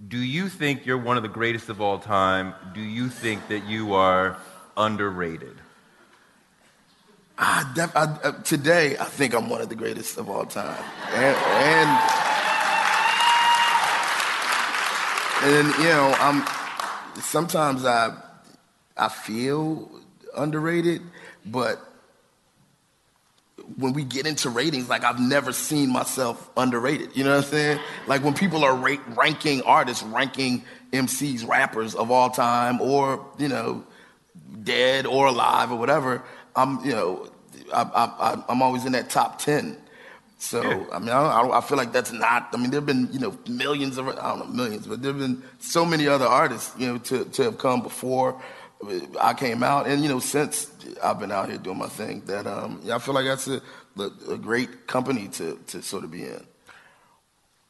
Do 0.07 0.17
you 0.17 0.49
think 0.49 0.85
you're 0.85 0.97
one 0.97 1.17
of 1.17 1.23
the 1.23 1.29
greatest 1.29 1.69
of 1.69 1.79
all 1.79 1.99
time? 1.99 2.55
Do 2.73 2.81
you 2.81 3.09
think 3.09 3.47
that 3.49 3.65
you 3.65 3.93
are 3.93 4.37
underrated? 4.75 5.55
I, 7.37 7.71
def- 7.75 7.95
I, 7.95 8.03
uh, 8.23 8.31
today, 8.43 8.97
I 8.97 9.05
think 9.05 9.35
I'm 9.35 9.49
one 9.49 9.61
of 9.61 9.69
the 9.69 9.75
greatest 9.75 10.17
of 10.17 10.29
all 10.29 10.45
time. 10.45 10.83
And, 11.13 11.35
and, 11.37 11.89
and 15.43 15.67
you 15.83 15.89
know, 15.89 16.15
I'm, 16.19 16.45
sometimes 17.21 17.85
I, 17.85 18.15
I 18.97 19.09
feel 19.09 19.89
underrated, 20.35 21.01
but 21.45 21.79
when 23.77 23.93
we 23.93 24.03
get 24.03 24.25
into 24.25 24.49
ratings, 24.49 24.89
like 24.89 25.03
I've 25.03 25.19
never 25.19 25.53
seen 25.53 25.91
myself 25.91 26.49
underrated. 26.57 27.15
You 27.15 27.23
know 27.23 27.35
what 27.35 27.45
I'm 27.45 27.51
saying? 27.51 27.79
Like 28.07 28.23
when 28.23 28.33
people 28.33 28.63
are 28.63 28.75
ra- 28.75 29.03
ranking 29.09 29.61
artists, 29.63 30.03
ranking 30.03 30.63
MCs, 30.91 31.47
rappers 31.47 31.95
of 31.95 32.11
all 32.11 32.29
time, 32.29 32.81
or 32.81 33.25
you 33.37 33.47
know, 33.47 33.83
dead 34.63 35.05
or 35.05 35.27
alive 35.27 35.71
or 35.71 35.77
whatever. 35.77 36.23
I'm, 36.55 36.83
you 36.85 36.91
know, 36.91 37.29
I, 37.73 37.83
I, 37.83 38.43
I'm 38.49 38.61
always 38.61 38.85
in 38.85 38.91
that 38.93 39.09
top 39.09 39.39
ten. 39.39 39.77
So 40.37 40.63
Yeah. 40.63 40.85
I 40.91 40.99
mean, 40.99 41.09
I, 41.09 41.41
I 41.49 41.61
feel 41.61 41.77
like 41.77 41.93
that's 41.93 42.11
not. 42.11 42.49
I 42.53 42.57
mean, 42.57 42.71
there've 42.71 42.85
been 42.85 43.07
you 43.11 43.19
know 43.19 43.37
millions 43.47 43.97
of 43.97 44.07
I 44.07 44.13
don't 44.13 44.39
know 44.39 44.45
millions, 44.47 44.87
but 44.87 45.01
there've 45.01 45.17
been 45.17 45.43
so 45.59 45.85
many 45.85 46.07
other 46.07 46.25
artists 46.25 46.73
you 46.77 46.87
know 46.87 46.97
to 46.97 47.25
to 47.25 47.43
have 47.43 47.57
come 47.57 47.81
before 47.81 48.41
I 49.19 49.33
came 49.35 49.61
out, 49.61 49.87
and 49.87 50.01
you 50.01 50.09
know 50.09 50.19
since 50.19 50.65
I've 51.03 51.19
been 51.19 51.31
out 51.31 51.49
here 51.49 51.57
doing 51.57 51.77
my 51.77 51.87
thing. 51.87 52.21
That 52.25 52.47
um, 52.47 52.79
yeah, 52.83 52.95
I 52.95 52.99
feel 52.99 53.13
like 53.13 53.25
that's 53.25 53.47
a, 53.47 53.61
a 54.29 54.37
great 54.37 54.87
company 54.87 55.27
to 55.29 55.59
to 55.67 55.81
sort 55.81 56.03
of 56.03 56.11
be 56.11 56.23
in. 56.23 56.43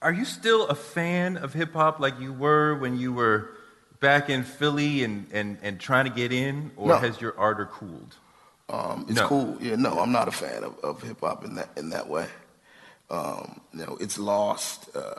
Are 0.02 0.12
you 0.14 0.26
still 0.26 0.68
a 0.68 0.76
fan 0.76 1.38
of 1.38 1.54
hip 1.54 1.74
hop 1.74 2.00
like 2.00 2.20
you 2.20 2.34
were 2.34 2.76
when 2.76 2.98
you 2.98 3.14
were 3.14 3.52
back 4.00 4.32
in 4.32 4.44
Philly 4.44 5.04
and, 5.04 5.28
and, 5.32 5.60
and 5.62 5.80
trying 5.80 6.06
to 6.06 6.12
get 6.12 6.32
in, 6.34 6.72
or 6.76 6.88
No. 6.88 6.98
has 6.98 7.22
your 7.22 7.38
ardor 7.38 7.68
cooled? 7.68 8.16
Um, 8.68 9.06
it's 9.08 9.18
No. 9.20 9.28
cool. 9.28 9.58
Yeah, 9.62 9.76
no, 9.76 10.00
I'm 10.00 10.12
not 10.12 10.28
a 10.28 10.32
fan 10.32 10.64
of, 10.64 10.76
of 10.80 11.04
hip 11.04 11.20
hop 11.22 11.46
in 11.46 11.54
that 11.56 11.70
in 11.78 11.90
that 11.92 12.08
way. 12.08 12.28
Um, 13.12 13.62
you 13.74 13.86
know, 13.86 13.98
it's 14.02 14.18
lost. 14.18 14.90
Uh, 14.96 15.14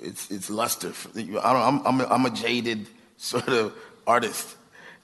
it's 0.00 0.30
it's 0.30 0.50
luster. 0.50 0.92
I 1.16 1.22
don't. 1.22 1.40
I'm 1.62 1.86
I'm 1.86 2.00
a, 2.00 2.06
I'm 2.14 2.26
a 2.26 2.30
jaded 2.30 2.86
sort 3.16 3.48
of 3.48 3.72
artist 4.06 4.56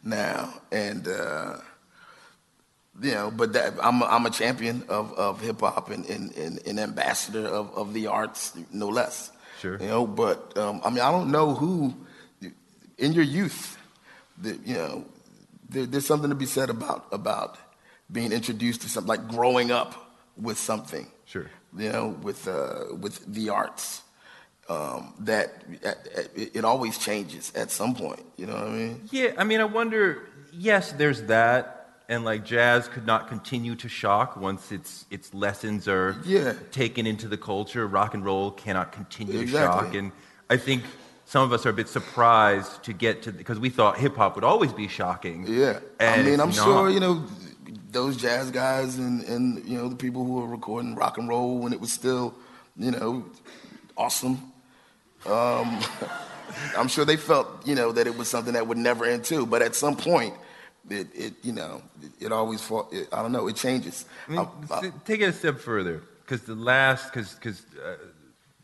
now, 0.03 0.55
and 0.73 1.07
uh, 1.07 1.57
you 3.01 3.13
know, 3.13 3.31
but 3.31 3.53
that 3.53 3.75
I'm 3.83 4.03
a, 4.03 4.07
I'm 4.07 4.27
a 4.27 4.31
champion 4.31 4.85
of, 4.89 5.13
of 5.15 5.41
hip 5.41 5.61
hop 5.61 5.91
and, 5.91 6.05
and, 6.07 6.37
and 6.37 6.67
an 6.67 6.79
ambassador 6.79 7.47
of, 7.47 7.75
of 7.75 7.95
the 7.95 8.07
arts, 8.07 8.53
no 8.73 8.89
less. 8.89 9.33
Sure. 9.61 9.79
You 9.79 9.87
know, 9.87 10.07
but 10.07 10.57
um, 10.57 10.81
I 10.85 10.91
mean, 10.91 11.01
I 11.01 11.11
don't 11.11 11.31
know 11.31 11.55
who 11.55 11.95
in 12.99 13.13
your 13.13 13.25
youth, 13.25 13.79
the, 14.39 14.59
you 14.65 14.75
know, 14.75 15.05
there, 15.69 15.87
there's 15.87 16.07
something 16.07 16.31
to 16.31 16.37
be 16.37 16.47
said 16.47 16.71
about 16.71 17.07
about 17.13 17.59
being 18.13 18.33
introduced 18.33 18.83
to 18.83 18.89
something 18.89 19.09
like 19.09 19.29
growing 19.29 19.71
up 19.71 20.17
with 20.37 20.59
something. 20.59 21.07
Sure. 21.25 21.51
You 21.77 21.93
know, 21.93 22.09
with 22.23 22.47
uh, 22.49 22.95
with 22.99 23.33
the 23.33 23.51
arts, 23.51 24.03
um, 24.71 25.13
that 25.19 25.65
it, 26.37 26.65
always 26.65 26.97
changes 26.97 27.53
at 27.57 27.71
some 27.73 27.95
point. 27.95 28.25
You 28.37 28.47
know 28.47 28.55
what 28.55 28.69
I 28.69 28.71
mean? 28.71 29.03
Yeah, 29.11 29.33
I 29.37 29.43
mean, 29.45 29.61
I 29.61 29.65
wonder. 29.65 30.29
Yes, 30.53 30.93
there's 30.93 31.23
that, 31.23 31.89
and 32.09 32.25
like 32.25 32.45
jazz 32.45 32.87
could 32.87 33.05
not 33.05 33.29
continue 33.29 33.75
to 33.77 33.89
shock 33.89 34.37
once 34.37 34.71
its 34.71 35.07
its 35.11 35.35
lessons 35.35 35.89
are 35.89 36.17
Yeah. 36.25 36.55
taken 36.71 37.05
into 37.07 37.27
the 37.27 37.37
culture. 37.37 37.87
Rock 37.87 38.15
and 38.15 38.25
roll 38.25 38.53
cannot 38.53 38.93
continue 38.93 39.41
to 39.41 39.47
shock, 39.47 39.95
and 39.95 40.13
I 40.49 40.57
think 40.57 40.85
some 41.25 41.43
of 41.43 41.53
us 41.53 41.67
are 41.67 41.71
a 41.71 41.79
bit 41.83 41.89
surprised 41.89 42.85
to 42.85 42.93
get 42.93 43.23
to 43.23 43.33
because 43.33 43.59
we 43.59 43.71
thought 43.71 43.99
hip 43.99 44.17
hop 44.17 44.37
would 44.37 44.45
always 44.45 44.73
be 44.73 44.87
shocking. 44.87 45.47
Yeah, 45.49 45.81
I 45.99 46.23
mean, 46.23 46.41
I'm 46.41 46.51
not. 46.51 46.55
sure 46.55 46.91
you 46.91 47.01
know 47.01 47.25
those 47.91 48.17
jazz 48.17 48.53
guys 48.53 48.99
and 48.99 49.23
and 49.25 49.69
you 49.69 49.77
know 49.77 49.89
the 49.89 49.97
people 49.97 50.25
who 50.25 50.35
were 50.35 50.47
recording 50.47 50.95
rock 50.95 51.19
and 51.19 51.29
roll 51.29 51.59
when 51.59 51.73
it 51.73 51.81
was 51.81 51.93
still 51.93 52.35
you 52.77 52.93
know 52.93 53.25
awesome. 53.97 54.53
Um, 55.27 55.81
I'm 56.77 56.89
sure 56.89 57.05
they 57.05 57.17
felt 57.17 57.67
you 57.67 57.75
know 57.75 57.93
that 57.93 58.07
it 58.07 58.17
was 58.17 58.29
something 58.29 58.55
that 58.55 58.67
would 58.67 58.79
never 58.79 59.05
end 59.05 59.25
too. 59.25 59.47
But 59.47 59.63
at 59.63 59.75
some 59.75 59.97
point, 59.97 60.35
it, 60.89 61.09
it 61.15 61.35
you 61.43 61.53
know 61.53 61.83
it, 62.03 62.27
it 62.27 62.33
always 62.33 62.61
fought, 62.61 62.93
it, 62.93 63.09
I 63.13 63.23
don't 63.23 63.33
know 63.33 63.47
it 63.49 63.57
changes. 63.57 64.05
I 64.29 64.31
mean, 64.31 64.41
I- 64.41 64.75
I- 64.75 64.87
s- 64.87 64.93
take 65.05 65.21
it 65.21 65.25
a 65.29 65.33
step 65.33 65.59
further, 65.59 66.03
because 66.25 66.43
the 66.43 66.55
last, 66.55 67.13
because 67.13 67.37
uh, 67.85 67.97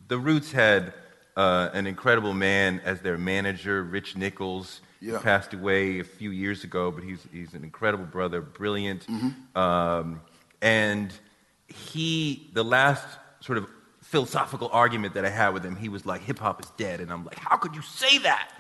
the 0.09 0.19
Roots 0.19 0.51
had 0.53 0.93
uh, 1.37 1.71
an 1.73 1.87
incredible 1.87 2.33
man 2.35 2.81
as 2.85 3.01
their 3.01 3.19
manager, 3.19 3.83
Rich 3.83 4.17
Nichols. 4.17 4.81
Yeah. 4.99 5.19
passed 5.21 5.53
away 5.53 6.01
a 6.01 6.05
few 6.05 6.31
years 6.31 6.65
ago, 6.65 6.91
but 6.91 7.05
he's 7.05 7.21
he's 7.31 7.53
an 7.53 7.63
incredible 7.65 8.07
brother, 8.07 8.41
brilliant, 8.41 9.07
Mm-hmm. 9.07 9.57
um, 9.57 10.23
and 10.63 11.13
he 11.69 12.49
the 12.55 12.65
last 12.65 13.07
sort 13.41 13.59
of 13.59 13.69
philosophical 14.17 14.71
argument 14.73 15.13
that 15.13 15.27
I 15.27 15.29
had 15.29 15.51
with 15.51 15.63
him, 15.63 15.77
he 15.77 15.91
was 15.91 16.07
like, 16.07 16.23
"Hip 16.23 16.39
hop 16.39 16.63
is 16.63 16.71
dead," 16.79 17.01
and 17.03 17.13
I'm 17.13 17.25
like, 17.25 17.39
"How 17.39 17.57
could 17.57 17.75
you 17.75 17.83
say 17.83 18.19
that?" 18.19 18.51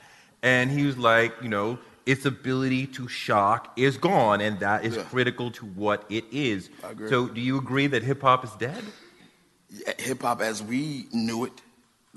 And 0.43 0.71
he 0.71 0.85
was 0.85 0.99
like, 0.99 1.33
"You 1.43 1.49
know." 1.49 1.79
Its 2.15 2.25
ability 2.25 2.87
to 2.87 3.09
shock 3.09 3.73
is 3.77 3.97
gone, 3.97 4.41
and 4.41 4.61
that 4.61 4.85
is 4.85 4.95
Yeah. 4.95 5.03
critical 5.11 5.51
to 5.51 5.65
what 5.83 6.05
it 6.09 6.25
is. 6.31 6.71
So, 7.09 7.27
do 7.27 7.41
you 7.41 7.59
agree 7.59 7.89
that 7.89 8.05
hip 8.05 8.23
hop 8.23 8.45
is 8.45 8.53
dead? 8.53 8.85
hip 9.99 10.23
hop 10.23 10.41
as 10.41 10.63
we 10.63 11.09
knew 11.13 11.45
it, 11.47 11.57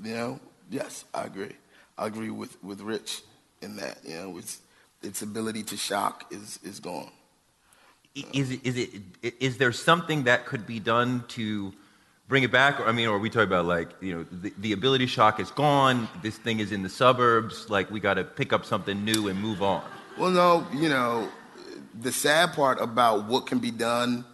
you 0.00 0.14
know, 0.14 0.40
yes, 0.70 1.04
I 1.12 1.24
agree. 1.24 1.56
I 1.98 2.06
agree 2.06 2.30
with, 2.30 2.62
with 2.62 2.80
Rich 2.82 3.22
in 3.62 3.74
that, 3.76 3.98
you 4.04 4.14
know, 4.14 4.38
its 4.38 4.60
its 5.02 5.22
ability 5.22 5.62
to 5.64 5.76
shock 5.76 6.16
is 6.30 6.60
is 6.62 6.78
gone. 6.78 7.10
Is 8.14 8.50
it, 8.52 8.60
is 8.64 8.76
it 8.76 8.90
is 9.48 9.58
there 9.58 9.72
something 9.72 10.24
that 10.24 10.46
could 10.46 10.66
be 10.66 10.78
done 10.78 11.24
to 11.28 11.72
bring 12.30 12.44
it 12.44 12.50
back? 12.50 12.80
Or, 12.80 12.86
I 12.86 12.92
mean, 12.92 13.08
or 13.08 13.16
are 13.16 13.18
we 13.18 13.28
talking 13.28 13.48
about 13.48 13.66
like 13.66 13.90
you 14.00 14.14
know 14.14 14.24
the, 14.32 14.54
the 14.56 14.72
ability 14.72 15.06
shock 15.06 15.38
is 15.38 15.50
gone? 15.50 16.08
This 16.22 16.38
thing 16.38 16.60
is 16.60 16.72
in 16.72 16.82
the 16.82 16.88
suburbs. 16.88 17.68
Like 17.68 17.90
we 17.90 18.00
got 18.00 18.14
to 18.14 18.24
pick 18.24 18.54
up 18.54 18.64
something 18.64 19.04
new 19.04 19.28
and 19.28 19.38
move 19.38 19.62
on. 19.62 19.82
Well, 20.16 20.30
no, 20.30 20.66
you 20.72 20.88
know, 20.88 21.28
the 21.98 22.12
sad 22.12 22.52
part 22.52 22.80
about 22.80 23.26
what 23.26 23.46
can 23.46 23.58
be 23.58 23.70
done 23.70 24.24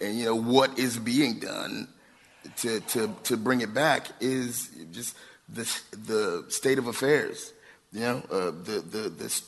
and, 0.00 0.18
you 0.18 0.24
know, 0.24 0.34
what 0.34 0.78
is 0.78 0.98
being 0.98 1.38
done 1.38 1.88
to, 2.56 2.80
to, 2.80 3.14
to 3.24 3.36
bring 3.36 3.60
it 3.60 3.72
back 3.72 4.08
is 4.20 4.70
just 4.90 5.16
the, 5.48 5.62
the 6.06 6.44
state 6.48 6.78
of 6.78 6.86
affairs, 6.86 7.52
you 7.92 8.00
know, 8.00 8.22
uh, 8.30 8.46
the, 8.46 8.84
the, 8.90 9.08
the, 9.08 9.42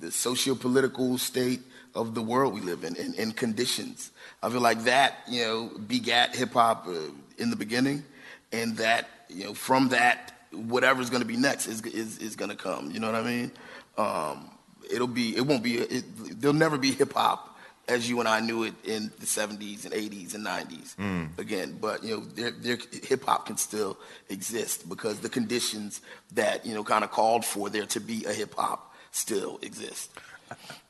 the 0.00 0.10
socio-political 0.10 1.18
state 1.18 1.60
of 1.94 2.14
the 2.14 2.22
world 2.22 2.54
we 2.54 2.60
live 2.60 2.84
in 2.84 2.96
and, 2.96 3.14
and 3.16 3.36
conditions. 3.36 4.10
I 4.42 4.50
feel 4.50 4.60
like 4.60 4.84
that, 4.84 5.14
you 5.28 5.42
know, 5.42 5.70
begat 5.86 6.34
hip 6.36 6.52
hop 6.52 6.86
uh, 6.86 6.92
in 7.38 7.50
the 7.50 7.56
beginning, 7.56 8.04
and 8.52 8.76
that, 8.76 9.08
you 9.28 9.44
know, 9.44 9.54
from 9.54 9.88
that, 9.88 10.34
whatever's 10.52 11.10
going 11.10 11.22
to 11.22 11.28
be 11.28 11.36
next 11.36 11.66
is, 11.66 11.82
is, 11.82 12.18
is 12.18 12.36
going 12.36 12.50
to 12.50 12.56
come. 12.56 12.90
You 12.90 13.00
know 13.00 13.10
what 13.10 13.16
I 13.16 13.22
mean? 13.22 13.52
Um, 13.96 14.50
it'll 14.90 15.06
be, 15.06 15.36
it 15.36 15.46
won't 15.46 15.62
be, 15.62 15.76
it, 15.76 16.04
there'll 16.40 16.54
never 16.54 16.78
be 16.78 16.92
hip 16.92 17.12
hop 17.12 17.58
as 17.88 18.08
you 18.08 18.20
and 18.20 18.28
I 18.28 18.40
knew 18.40 18.64
it 18.64 18.74
in 18.84 19.10
the 19.18 19.26
70s 19.26 19.84
and 19.84 19.94
80s 19.94 20.34
and 20.34 20.46
90s 20.46 20.94
again. 21.38 21.78
But, 21.80 22.04
you 22.04 22.16
know, 22.16 22.20
there, 22.34 22.50
there, 22.50 22.78
hip 23.02 23.24
hop 23.24 23.46
can 23.46 23.56
still 23.56 23.98
exist 24.28 24.88
because 24.88 25.20
the 25.20 25.28
conditions 25.28 26.02
that, 26.34 26.66
you 26.66 26.74
know, 26.74 26.84
kind 26.84 27.02
of 27.02 27.10
called 27.10 27.44
for 27.44 27.70
there 27.70 27.86
to 27.86 28.00
be 28.00 28.24
a 28.26 28.32
hip 28.32 28.54
hop 28.56 28.94
still 29.10 29.58
exist. 29.62 30.10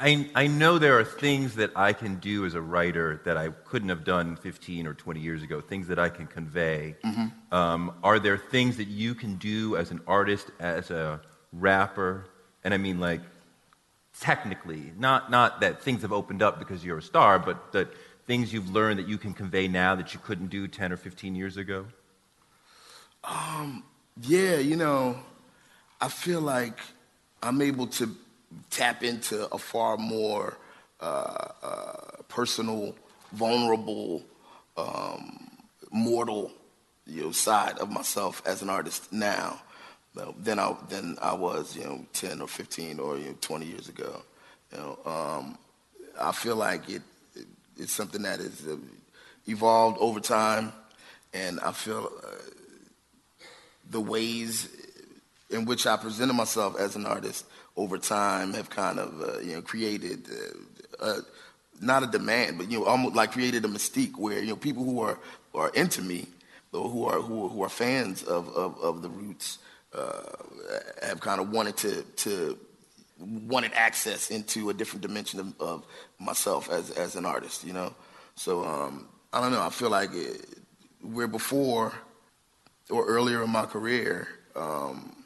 I, 0.00 0.30
I 0.34 0.46
know 0.46 0.78
there 0.78 0.98
are 0.98 1.04
things 1.04 1.56
that 1.56 1.72
I 1.74 1.92
can 1.92 2.16
do 2.16 2.46
as 2.46 2.54
a 2.54 2.60
writer 2.60 3.20
that 3.24 3.36
I 3.36 3.48
couldn't 3.48 3.88
have 3.88 4.04
done 4.04 4.36
15 4.36 4.86
or 4.86 4.94
20 4.94 5.20
years 5.20 5.42
ago, 5.42 5.60
things 5.60 5.88
that 5.88 5.98
I 5.98 6.08
can 6.08 6.28
convey. 6.28 6.94
Um, 7.50 7.92
are 8.04 8.20
there 8.20 8.38
things 8.38 8.76
that 8.76 8.86
you 8.86 9.14
can 9.14 9.36
do 9.36 9.76
as 9.76 9.90
an 9.90 10.00
artist, 10.06 10.50
as 10.60 10.90
a 10.92 11.20
rapper? 11.52 12.26
And 12.62 12.72
I 12.72 12.76
mean, 12.76 13.00
like, 13.00 13.22
technically, 14.20 14.92
not, 14.96 15.30
not 15.30 15.60
that 15.62 15.82
things 15.82 16.02
have 16.02 16.12
opened 16.12 16.42
up 16.42 16.60
because 16.60 16.84
you're 16.84 16.98
a 16.98 17.02
star, 17.02 17.40
but 17.40 17.72
that 17.72 17.88
things 18.26 18.52
you've 18.52 18.70
learned 18.70 19.00
that 19.00 19.08
you 19.08 19.18
can 19.18 19.32
convey 19.32 19.66
now 19.66 19.96
that 19.96 20.14
you 20.14 20.20
couldn't 20.20 20.48
do 20.48 20.68
10 20.68 20.92
or 20.92 20.96
15 20.96 21.34
years 21.34 21.56
ago? 21.56 21.86
Yeah, 24.20 24.58
you 24.58 24.76
know, 24.76 25.18
I 26.00 26.08
feel 26.08 26.40
like 26.40 26.78
I'm 27.42 27.60
able 27.62 27.88
to 27.88 28.14
tap 28.70 29.02
into 29.02 29.46
a 29.52 29.58
far 29.58 29.96
more 29.96 30.56
uh, 31.00 31.48
uh, 31.62 32.22
personal, 32.28 32.94
vulnerable, 33.32 34.22
um, 34.76 35.50
mortal, 35.90 36.52
you 37.06 37.22
know, 37.22 37.32
side 37.32 37.78
of 37.78 37.90
myself 37.90 38.42
as 38.46 38.62
an 38.62 38.70
artist 38.70 39.12
now 39.12 39.60
uh, 40.18 40.32
than 40.42 40.58
I 40.58 40.76
than 40.88 41.16
I 41.22 41.34
was, 41.34 41.76
you 41.76 41.84
know, 41.84 42.04
10 42.12 42.40
or 42.40 42.48
15 42.48 42.98
or 42.98 43.18
you 43.18 43.26
know, 43.28 43.36
20 43.40 43.66
years 43.66 43.88
ago. 43.88 44.22
You 44.72 44.78
know, 44.78 44.98
um, 45.06 45.58
I 46.20 46.32
feel 46.32 46.56
like 46.56 46.88
it, 46.88 47.02
it 47.34 47.46
it's 47.76 47.92
something 47.92 48.22
that 48.22 48.40
has 48.40 48.66
uh, 48.66 48.76
evolved 49.46 49.98
over 50.00 50.20
time, 50.20 50.72
and 51.32 51.60
I 51.60 51.72
feel. 51.72 52.10
Uh, 52.22 52.36
the 53.90 54.00
ways 54.00 54.68
in 55.50 55.64
which 55.64 55.86
I 55.86 55.96
presented 55.96 56.34
myself 56.34 56.78
as 56.78 56.96
an 56.96 57.06
artist 57.06 57.46
over 57.78 57.96
time 57.96 58.52
have 58.52 58.68
kind 58.68 58.98
of 58.98 59.22
uh, 59.22 59.38
you 59.38 59.54
know 59.54 59.62
created 59.62 60.28
uh, 61.00 61.04
uh, 61.04 61.20
not 61.80 62.02
a 62.02 62.06
demand, 62.06 62.58
but 62.58 62.70
you 62.70 62.80
know 62.80 62.84
almost 62.84 63.14
like 63.14 63.32
created 63.32 63.64
a 63.64 63.68
mystique 63.68 64.18
where 64.18 64.40
you 64.40 64.48
know 64.48 64.56
people 64.56 64.84
who 64.84 65.00
are 65.00 65.18
are 65.54 65.70
into 65.70 66.02
me 66.02 66.26
or 66.72 66.88
who 66.88 67.04
are 67.06 67.20
who, 67.20 67.48
who 67.48 67.62
are 67.62 67.68
fans 67.68 68.22
of 68.24 68.48
of, 68.50 68.78
of 68.80 69.02
the 69.02 69.08
Roots 69.08 69.58
uh, 69.94 70.22
have 71.02 71.20
kind 71.20 71.40
of 71.40 71.50
wanted 71.50 71.76
to 71.78 72.02
to 72.02 72.58
wanted 73.20 73.72
access 73.74 74.30
into 74.30 74.70
a 74.70 74.74
different 74.74 75.02
dimension 75.02 75.40
of, 75.40 75.60
of 75.60 75.86
myself 76.18 76.70
as 76.70 76.90
as 76.90 77.14
an 77.14 77.24
artist, 77.24 77.64
you 77.64 77.72
know. 77.72 77.94
So 78.34 78.64
um, 78.64 79.08
I 79.32 79.40
don't 79.40 79.52
know. 79.52 79.62
I 79.62 79.70
feel 79.70 79.90
like 79.90 80.10
it, 80.12 80.44
where 81.00 81.28
before 81.28 81.92
or 82.90 83.06
earlier 83.06 83.42
in 83.44 83.50
my 83.50 83.66
career, 83.66 84.28
um, 84.56 85.17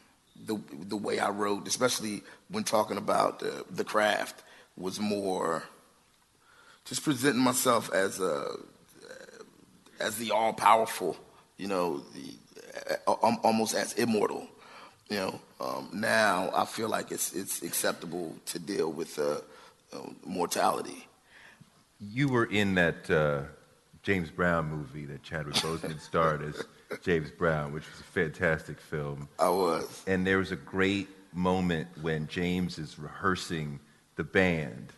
the 0.44 0.60
the 0.88 0.96
way 0.96 1.18
I 1.18 1.30
wrote, 1.30 1.66
especially 1.68 2.22
when 2.48 2.64
talking 2.64 2.96
about 2.96 3.42
uh, 3.42 3.62
the 3.70 3.84
craft, 3.84 4.42
was 4.76 4.98
more 5.00 5.64
just 6.84 7.04
presenting 7.04 7.42
myself 7.42 7.92
as 7.92 8.20
a 8.20 8.56
as 10.02 10.16
the 10.16 10.32
all 10.32 10.52
powerful, 10.52 11.16
you 11.56 11.68
know, 11.68 12.02
the, 12.14 12.98
almost 13.06 13.74
as 13.74 13.92
immortal. 13.94 14.46
You 15.08 15.16
know, 15.16 15.40
um, 15.60 15.90
now 15.92 16.50
I 16.54 16.64
feel 16.64 16.88
like 16.88 17.12
it's 17.12 17.32
it's 17.32 17.62
acceptable 17.62 18.34
to 18.46 18.58
deal 18.58 18.90
with 18.90 19.18
uh, 19.18 19.38
uh, 19.92 20.08
mortality. 20.24 21.06
You 22.00 22.28
were 22.28 22.46
in 22.46 22.74
that 22.74 23.10
uh, 23.10 23.42
James 24.02 24.30
Brown 24.30 24.70
movie 24.70 25.04
that 25.06 25.22
Chadwick 25.22 25.56
Boseman 25.56 26.00
starred 26.00 26.42
as 26.42 26.64
James 27.02 27.30
Brown, 27.30 27.72
which 27.72 27.84
was 27.90 28.00
a 28.00 28.04
fantastic 28.04 28.80
film. 28.80 29.28
I 29.38 29.48
was. 29.48 30.02
And 30.06 30.26
there 30.26 30.38
was 30.38 30.52
a 30.52 30.56
great 30.56 31.08
moment 31.32 31.88
when 32.00 32.26
James 32.26 32.78
is 32.78 32.98
rehearsing 32.98 33.80
the 34.16 34.24
band, 34.24 34.92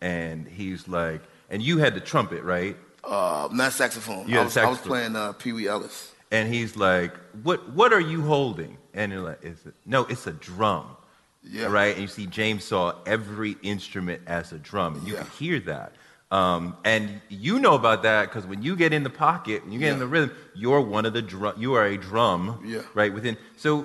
and 0.00 0.46
he's 0.46 0.88
like, 0.88 1.22
and 1.50 1.62
you 1.62 1.78
had 1.78 1.94
the 1.94 2.00
trumpet, 2.00 2.42
right? 2.42 2.76
Uh, 3.04 3.48
not 3.52 3.72
saxophone. 3.72 4.28
You 4.28 4.40
I 4.40 4.44
was, 4.44 4.52
saxophone. 4.52 4.66
I 4.66 4.70
was 4.70 4.80
playing 4.80 5.16
uh, 5.16 5.32
Pee 5.32 5.52
Wee 5.52 5.68
Ellis. 5.68 6.12
And 6.32 6.52
he's 6.52 6.76
like, 6.76 7.14
"What? 7.44 7.68
What 7.70 7.92
are 7.92 8.00
you 8.00 8.22
holding?" 8.22 8.78
And 8.94 9.12
you're 9.12 9.22
like, 9.22 9.44
"Is 9.44 9.64
it? 9.64 9.74
No, 9.86 10.02
it's 10.06 10.26
a 10.26 10.32
drum." 10.32 10.96
Yeah. 11.44 11.66
Right. 11.66 11.92
And 11.92 12.02
you 12.02 12.08
see, 12.08 12.26
James 12.26 12.64
saw 12.64 12.94
every 13.06 13.56
instrument 13.62 14.22
as 14.26 14.52
a 14.52 14.58
drum, 14.58 14.96
and 14.96 15.06
you 15.06 15.14
Yeah. 15.14 15.20
could 15.22 15.32
hear 15.34 15.60
that. 15.60 15.92
Um, 16.30 16.76
and 16.84 17.20
you 17.28 17.60
know 17.60 17.74
about 17.74 18.02
that 18.02 18.28
because 18.28 18.46
when 18.46 18.62
you 18.62 18.74
get 18.74 18.92
in 18.92 19.04
the 19.04 19.10
pocket, 19.10 19.62
when 19.62 19.72
you 19.72 19.78
get 19.78 19.92
in 19.92 19.98
the 20.00 20.08
rhythm, 20.08 20.32
you're 20.54 20.80
one 20.80 21.06
of 21.06 21.12
the 21.12 21.22
drum. 21.22 21.54
You 21.56 21.74
are 21.74 21.86
a 21.86 21.96
drum. 21.96 22.62
Yeah. 22.64 22.82
Right 22.94 23.14
within. 23.14 23.36
So, 23.56 23.82
uh, 23.82 23.84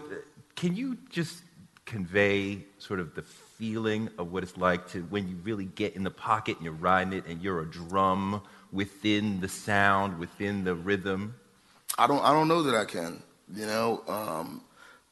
can 0.55 0.75
you 0.75 0.97
just 1.09 1.43
convey 1.85 2.65
sort 2.79 2.99
of 2.99 3.13
the 3.15 3.21
feeling 3.21 4.09
of 4.17 4.31
what 4.31 4.41
it's 4.41 4.57
like 4.57 4.87
to 4.89 5.01
when 5.03 5.27
you 5.27 5.35
really 5.43 5.65
get 5.65 5.95
in 5.95 6.03
the 6.03 6.11
pocket 6.11 6.57
and 6.57 6.65
you're 6.65 6.73
riding 6.73 7.13
it, 7.13 7.27
and 7.27 7.41
you're 7.43 7.61
a 7.61 7.69
drum 7.69 8.41
within 8.71 9.39
the 9.39 9.47
sound, 9.47 10.17
within 10.17 10.63
the 10.63 10.73
rhythm? 10.73 11.35
I 11.97 12.07
don't 12.07 12.23
I 12.23 12.31
don't 12.31 12.47
know 12.47 12.63
that 12.63 12.75
I 12.75 12.85
can. 12.85 13.21
You 13.53 13.67
know, 13.67 14.03
um, 14.07 14.61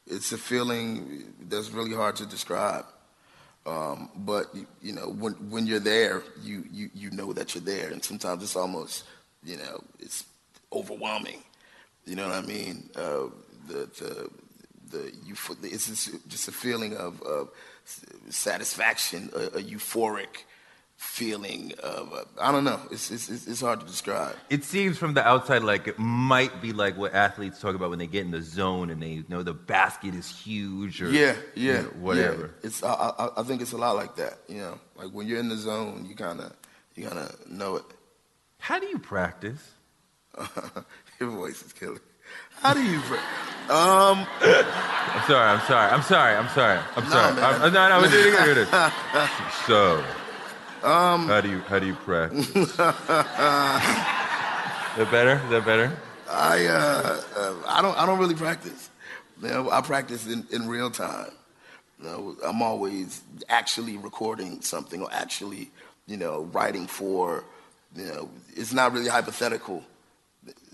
it's 0.06 0.32
a 0.32 0.38
feeling 0.38 1.32
that's 1.48 1.70
really 1.70 1.94
hard 1.94 2.16
to 2.16 2.26
describe. 2.26 2.86
Um, 3.66 4.08
but 4.16 4.46
you, 4.54 4.66
you 4.80 4.92
know, 4.92 5.10
when 5.10 5.32
when 5.50 5.66
you're 5.66 5.80
there, 5.80 6.22
you, 6.42 6.64
you 6.72 6.90
you 6.94 7.10
know 7.10 7.32
that 7.32 7.54
you're 7.54 7.62
there, 7.62 7.90
and 7.90 8.02
sometimes 8.02 8.42
it's 8.42 8.56
almost 8.56 9.04
you 9.44 9.56
know 9.56 9.82
it's 9.98 10.24
overwhelming. 10.72 11.42
You 12.06 12.16
know 12.16 12.28
what 12.28 12.36
I 12.36 12.46
mean? 12.46 12.88
Uh, 12.96 13.26
the 13.68 13.88
the 13.98 14.30
the 14.90 15.12
euph- 15.28 15.56
it's 15.62 15.88
just, 15.88 16.28
just 16.28 16.48
a 16.48 16.52
feeling 16.52 16.96
of, 16.96 17.22
of 17.22 17.50
satisfaction, 18.28 19.30
a, 19.34 19.58
a 19.58 19.62
euphoric 19.62 20.44
feeling 21.00 21.72
of 21.82 22.12
uh, 22.12 22.24
I 22.38 22.52
don't 22.52 22.62
know. 22.64 22.78
It's, 22.90 23.10
it's 23.10 23.30
it's 23.30 23.60
hard 23.62 23.80
to 23.80 23.86
describe. 23.86 24.36
It 24.50 24.64
seems 24.64 24.98
from 24.98 25.14
the 25.14 25.26
outside 25.26 25.62
like 25.62 25.88
it 25.88 25.98
might 25.98 26.60
be 26.60 26.72
like 26.74 26.98
what 26.98 27.14
athletes 27.14 27.58
talk 27.58 27.74
about 27.74 27.88
when 27.88 27.98
they 27.98 28.06
get 28.06 28.24
in 28.26 28.30
the 28.32 28.42
zone 28.42 28.90
and 28.90 29.02
they 29.02 29.24
know 29.28 29.42
the 29.42 29.54
basket 29.54 30.14
is 30.14 30.28
huge 30.28 31.00
or 31.00 31.10
Yeah, 31.10 31.34
you 31.54 31.72
yeah, 31.72 31.80
know, 31.80 31.88
whatever. 32.00 32.42
Yeah. 32.60 32.66
It's 32.66 32.82
I, 32.82 32.92
I, 32.92 33.28
I 33.38 33.42
think 33.44 33.62
it's 33.62 33.72
a 33.72 33.78
lot 33.78 33.96
like 33.96 34.14
that. 34.16 34.40
You 34.46 34.58
know, 34.58 34.78
like 34.96 35.08
when 35.08 35.26
you're 35.26 35.40
in 35.40 35.48
the 35.48 35.56
zone, 35.56 36.04
you 36.06 36.14
kind 36.14 36.38
of 36.38 36.52
you 36.94 37.06
kind 37.06 37.18
of 37.18 37.48
know 37.50 37.76
it. 37.76 37.84
How 38.58 38.78
do 38.78 38.86
you 38.86 38.98
practice? 38.98 39.70
Your 41.18 41.30
voice 41.30 41.62
is 41.62 41.72
killing. 41.72 41.98
How 42.60 42.74
do 42.74 42.82
you? 42.82 43.00
Pra- 43.00 43.74
um, 43.74 44.26
I'm 44.42 45.26
sorry. 45.26 45.48
I'm 45.48 45.60
sorry. 45.66 45.90
I'm 45.92 46.02
sorry. 46.02 46.36
I'm 46.36 46.48
sorry. 46.50 46.78
I'm 46.96 47.04
No, 47.04 47.10
sorry. 47.10 47.34
man. 47.36 47.62
I'm, 47.62 47.72
no, 47.72 47.88
no. 47.88 48.00
We're 48.02 48.10
doing 48.10 48.34
it. 48.34 48.68
We're 48.68 50.29
So, 50.82 50.88
how 50.88 51.40
do 51.40 51.50
you 51.50 51.60
how 51.60 51.78
do 51.78 51.86
you 51.86 51.94
practice? 51.94 52.48
Is 52.56 52.76
that 52.76 52.96
better? 55.10 55.40
Is 55.44 55.50
that 55.50 55.64
better? 55.64 55.96
I 56.28 56.66
uh, 56.66 57.20
uh, 57.36 57.54
I 57.66 57.82
don't 57.82 57.98
I 57.98 58.06
don't 58.06 58.18
really 58.18 58.34
practice. 58.34 58.90
You 59.42 59.48
know, 59.48 59.70
I 59.70 59.80
practice 59.80 60.26
in, 60.26 60.46
in 60.50 60.68
real 60.68 60.90
time. 60.90 61.30
You 61.98 62.04
know, 62.04 62.36
I'm 62.44 62.62
always 62.62 63.22
actually 63.48 63.96
recording 63.96 64.60
something 64.62 65.02
or 65.02 65.08
actually, 65.12 65.70
you 66.06 66.16
know, 66.16 66.44
writing 66.52 66.86
for. 66.86 67.44
You 67.96 68.06
know, 68.06 68.30
it's 68.56 68.72
not 68.72 68.92
really 68.92 69.08
hypothetical. 69.08 69.84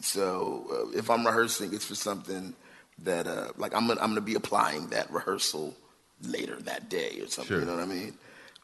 So 0.00 0.66
uh, 0.70 0.98
if 0.98 1.10
I'm 1.10 1.26
rehearsing, 1.26 1.74
it's 1.74 1.86
for 1.86 1.94
something 1.94 2.54
that 3.00 3.26
uh, 3.26 3.48
like 3.56 3.74
I'm 3.74 3.86
gonna, 3.86 4.00
I'm 4.00 4.10
gonna 4.10 4.20
be 4.20 4.34
applying 4.34 4.88
that 4.88 5.10
rehearsal 5.10 5.74
later 6.22 6.56
that 6.62 6.88
day 6.88 7.18
or 7.20 7.28
something. 7.28 7.46
Sure. 7.46 7.60
You 7.60 7.66
know 7.66 7.74
what 7.74 7.82
I 7.82 7.86
mean? 7.86 8.14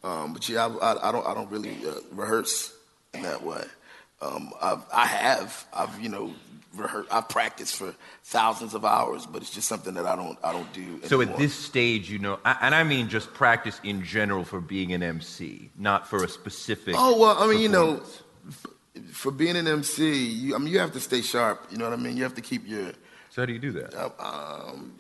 Um, 0.04 0.32
but 0.32 0.48
yeah, 0.48 0.66
I, 0.66 0.92
I, 0.92 1.08
I 1.08 1.12
don't 1.12 1.26
I 1.26 1.34
don't 1.34 1.50
really 1.50 1.76
uh, 1.86 1.94
rehearse 2.10 2.74
in 3.14 3.22
that 3.22 3.42
way. 3.42 3.64
Um, 4.20 4.52
I've, 4.60 4.84
I 4.92 5.06
have 5.06 5.64
I've 5.72 6.00
you 6.00 6.08
know 6.08 6.32
rehearsed 6.74 7.12
I've 7.12 7.28
practiced 7.28 7.76
for 7.76 7.94
thousands 8.24 8.74
of 8.74 8.84
hours, 8.84 9.26
but 9.26 9.42
it's 9.42 9.50
just 9.50 9.68
something 9.68 9.94
that 9.94 10.06
I 10.06 10.16
don't 10.16 10.38
I 10.42 10.52
don't 10.52 10.72
do. 10.72 11.00
So 11.06 11.20
at 11.20 11.36
this 11.36 11.54
stage, 11.54 12.10
you 12.10 12.18
know, 12.18 12.38
and 12.44 12.74
I 12.74 12.82
mean 12.82 13.08
just 13.08 13.32
practice 13.34 13.80
in 13.84 14.02
general 14.04 14.44
for 14.44 14.60
being 14.60 14.92
an 14.92 15.02
MC, 15.02 15.70
not 15.76 16.08
for 16.08 16.24
a 16.24 16.28
specific. 16.28 16.94
Oh 16.98 17.18
well, 17.18 17.36
I 17.38 17.46
mean, 17.48 17.60
you 17.60 17.68
know, 17.68 18.00
f- 18.48 18.66
for 19.12 19.30
being 19.30 19.56
an 19.56 19.68
MC, 19.68 20.24
you, 20.24 20.54
I 20.54 20.58
mean, 20.58 20.72
you 20.72 20.78
have 20.80 20.92
to 20.92 21.00
stay 21.00 21.20
sharp. 21.20 21.66
You 21.70 21.78
know 21.78 21.84
what 21.88 21.98
I 21.98 22.02
mean? 22.02 22.16
You 22.16 22.22
have 22.24 22.34
to 22.34 22.40
keep 22.42 22.66
your, 22.66 22.92
So 23.30 23.42
how 23.42 23.46
do 23.46 23.52
you 23.52 23.58
do 23.58 23.72
that? 23.72 23.94
um, 24.18 24.94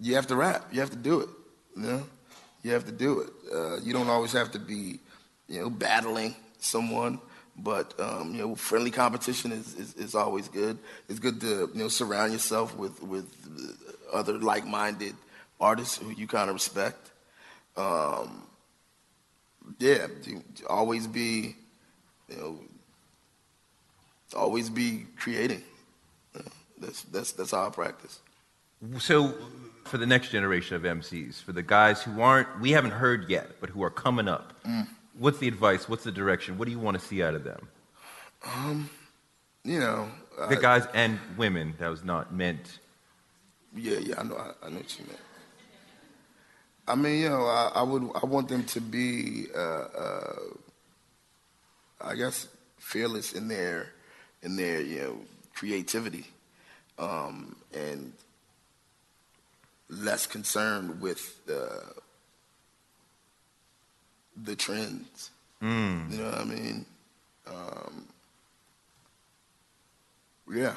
you 0.00 0.14
have 0.16 0.26
to 0.28 0.36
rap. 0.36 0.66
You 0.72 0.80
have 0.80 0.90
to 0.90 0.96
do 0.96 1.20
it. 1.20 1.28
You 1.76 1.82
know, 1.82 2.02
you 2.62 2.72
have 2.72 2.84
to 2.86 2.92
do 2.92 3.20
it. 3.20 3.30
Uh, 3.52 3.76
you 3.80 3.92
don't 3.92 4.08
always 4.08 4.32
have 4.32 4.50
to 4.52 4.58
be, 4.58 5.00
you 5.48 5.60
know, 5.60 5.70
battling 5.70 6.34
someone, 6.58 7.20
but 7.56 7.98
um, 8.00 8.34
you 8.34 8.38
know, 8.40 8.54
friendly 8.54 8.90
competition 8.90 9.52
is, 9.52 9.74
is, 9.74 9.94
is 9.94 10.14
always 10.14 10.48
good. 10.48 10.78
It's 11.08 11.18
good 11.18 11.40
to 11.40 11.70
you 11.72 11.82
know 11.82 11.88
surround 11.88 12.32
yourself 12.32 12.76
with 12.76 13.02
with 13.02 13.26
other 14.12 14.34
like-minded 14.38 15.14
artists 15.60 15.96
who 15.96 16.10
you 16.10 16.26
kind 16.26 16.48
of 16.48 16.54
respect. 16.54 17.10
Um, 17.76 18.42
yeah, 19.78 20.06
always 20.68 21.06
be, 21.06 21.56
you 22.28 22.36
know, 22.36 22.58
always 24.34 24.70
be 24.70 25.06
creating. 25.16 25.62
Yeah, 26.34 26.42
that's 26.78 27.02
that's 27.02 27.32
that's 27.32 27.50
how 27.50 27.66
I 27.66 27.70
practice. 27.70 28.20
So, 28.98 29.34
for 29.84 29.98
the 29.98 30.06
next 30.06 30.30
generation 30.30 30.76
of 30.76 30.82
MCs, 30.82 31.42
for 31.42 31.52
the 31.52 31.62
guys 31.62 32.02
who 32.02 32.20
aren't, 32.20 32.60
we 32.60 32.70
haven't 32.72 32.92
heard 32.92 33.28
yet, 33.30 33.60
but 33.60 33.70
who 33.70 33.82
are 33.82 33.90
coming 33.90 34.28
up, 34.28 34.52
Mm. 34.64 34.88
what's 35.18 35.38
the 35.38 35.48
advice? 35.48 35.88
What's 35.88 36.04
the 36.04 36.12
direction? 36.12 36.58
What 36.58 36.66
do 36.66 36.72
you 36.72 36.78
want 36.78 36.98
to 36.98 37.04
see 37.06 37.22
out 37.22 37.34
of 37.34 37.44
them? 37.44 37.68
Um, 38.44 38.90
You 39.64 39.78
know, 39.78 40.10
The 40.48 40.58
I- 40.58 40.60
guys 40.60 40.86
and 40.92 41.20
women, 41.36 41.74
that 41.78 41.86
was 41.88 42.02
not 42.02 42.34
meant. 42.34 42.80
Yeah, 43.76 43.98
yeah, 43.98 44.18
I 44.18 44.24
know, 44.24 44.36
I, 44.36 44.66
I 44.66 44.70
know 44.70 44.78
what 44.78 44.98
you 44.98 45.04
meant. 45.06 45.20
I 46.88 46.94
mean, 46.96 47.20
you 47.22 47.28
know, 47.28 47.46
I, 47.46 47.70
I 47.76 47.82
would, 47.82 48.02
I 48.20 48.26
want 48.26 48.48
them 48.48 48.64
to 48.64 48.80
be, 48.80 49.46
uh, 49.54 49.58
uh, 49.58 50.36
I 52.00 52.16
guess, 52.16 52.48
fearless 52.78 53.34
in 53.34 53.46
their, 53.46 53.92
in 54.42 54.56
their, 54.56 54.80
you 54.80 55.00
know, 55.00 55.20
creativity, 55.54 56.26
um, 56.98 57.54
and 57.72 58.12
less 59.92 60.26
concerned 60.26 61.00
with 61.00 61.40
uh, 61.50 62.00
the 64.42 64.56
trends. 64.56 65.30
Mm. 65.62 66.10
You 66.10 66.18
know 66.18 66.30
what 66.30 66.38
I 66.38 66.44
mean? 66.44 66.86
Um, 67.46 68.08
yeah. 70.50 70.74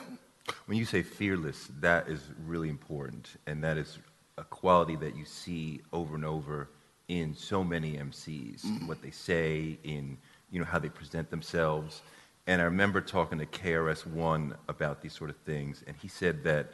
When 0.66 0.78
you 0.78 0.86
say 0.86 1.02
fearless, 1.02 1.70
that 1.80 2.08
is 2.08 2.22
really 2.46 2.70
important, 2.70 3.30
and 3.48 3.64
that 3.64 3.78
is 3.78 3.98
a 4.38 4.44
quality 4.44 4.96
that 4.98 5.16
you 5.16 5.26
see 5.26 5.82
over 5.92 6.16
and 6.16 6.26
over 6.26 6.70
in 7.08 7.36
so 7.36 7.64
many 7.64 7.94
MCs. 7.94 8.64
Mm-hmm. 8.64 8.88
What 8.88 9.02
they 9.02 9.12
say, 9.12 9.80
in 9.84 10.18
you 10.52 10.60
know 10.60 10.66
how 10.66 10.78
they 10.78 10.90
present 10.90 11.32
themselves. 11.32 12.02
And 12.48 12.62
I 12.62 12.66
remember 12.66 13.02
talking 13.02 13.40
to 13.40 13.46
KRS 13.48 14.06
One 14.06 14.56
about 14.70 15.02
these 15.02 15.14
sort 15.14 15.32
of 15.32 15.38
things, 15.38 15.84
and 15.88 15.96
he 16.00 16.08
said 16.08 16.44
that 16.44 16.74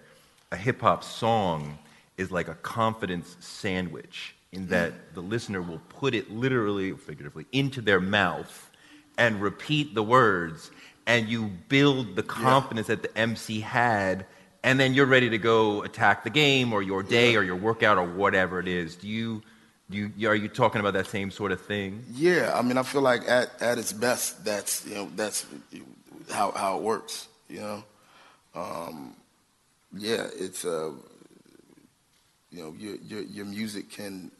a 0.51 0.57
hip 0.57 0.81
hop 0.81 1.01
song 1.01 1.79
is 2.21 2.31
like 2.31 2.47
a 2.47 2.55
confidence 2.55 3.35
sandwich 3.39 4.35
in 4.51 4.67
that 4.67 5.13
the 5.13 5.21
listener 5.21 5.61
will 5.61 5.81
put 5.89 6.13
it 6.13 6.29
literally, 6.31 6.91
figuratively, 6.91 7.45
into 7.51 7.81
their 7.81 7.99
mouth 7.99 8.69
and 9.17 9.41
repeat 9.41 9.93
the 9.93 10.03
words, 10.03 10.71
and 11.05 11.27
you 11.27 11.45
build 11.67 12.15
the 12.15 12.23
confidence 12.23 12.87
that 12.87 13.01
the 13.01 13.17
MC 13.17 13.59
had, 13.59 14.25
and 14.63 14.79
then 14.79 14.93
you're 14.93 15.05
ready 15.05 15.29
to 15.29 15.37
go 15.37 15.83
attack 15.83 16.23
the 16.23 16.29
game 16.29 16.73
or 16.73 16.81
your 16.81 17.03
day 17.03 17.35
or 17.35 17.43
your 17.43 17.55
workout 17.55 17.97
or 17.97 18.05
whatever 18.05 18.59
it 18.59 18.67
is. 18.67 18.95
Do 18.95 19.07
you, 19.07 19.41
do 19.89 20.11
you, 20.15 20.29
are 20.29 20.35
you 20.35 20.47
talking 20.47 20.79
about 20.79 20.93
that 20.93 21.07
same 21.07 21.31
sort 21.31 21.51
of 21.51 21.61
thing? 21.61 22.03
Yeah, 22.13 22.53
I 22.55 22.61
mean, 22.61 22.77
I 22.77 22.83
feel 22.83 23.01
like 23.01 23.27
at, 23.27 23.61
at 23.61 23.77
its 23.77 23.93
best, 23.93 24.45
that's 24.45 24.85
you 24.85 24.95
know 24.95 25.09
that's 25.15 25.45
how 26.29 26.51
how 26.51 26.77
it 26.77 26.83
works. 26.83 27.27
You 27.49 27.61
know, 27.61 27.83
um, 28.55 29.15
yeah, 29.97 30.27
it's 30.33 30.65
uh, 30.65 30.91
you 32.51 32.61
know 32.61 32.75
your 32.77 32.95
your 32.95 33.21
your 33.21 33.45
music 33.45 33.89
can, 33.89 34.31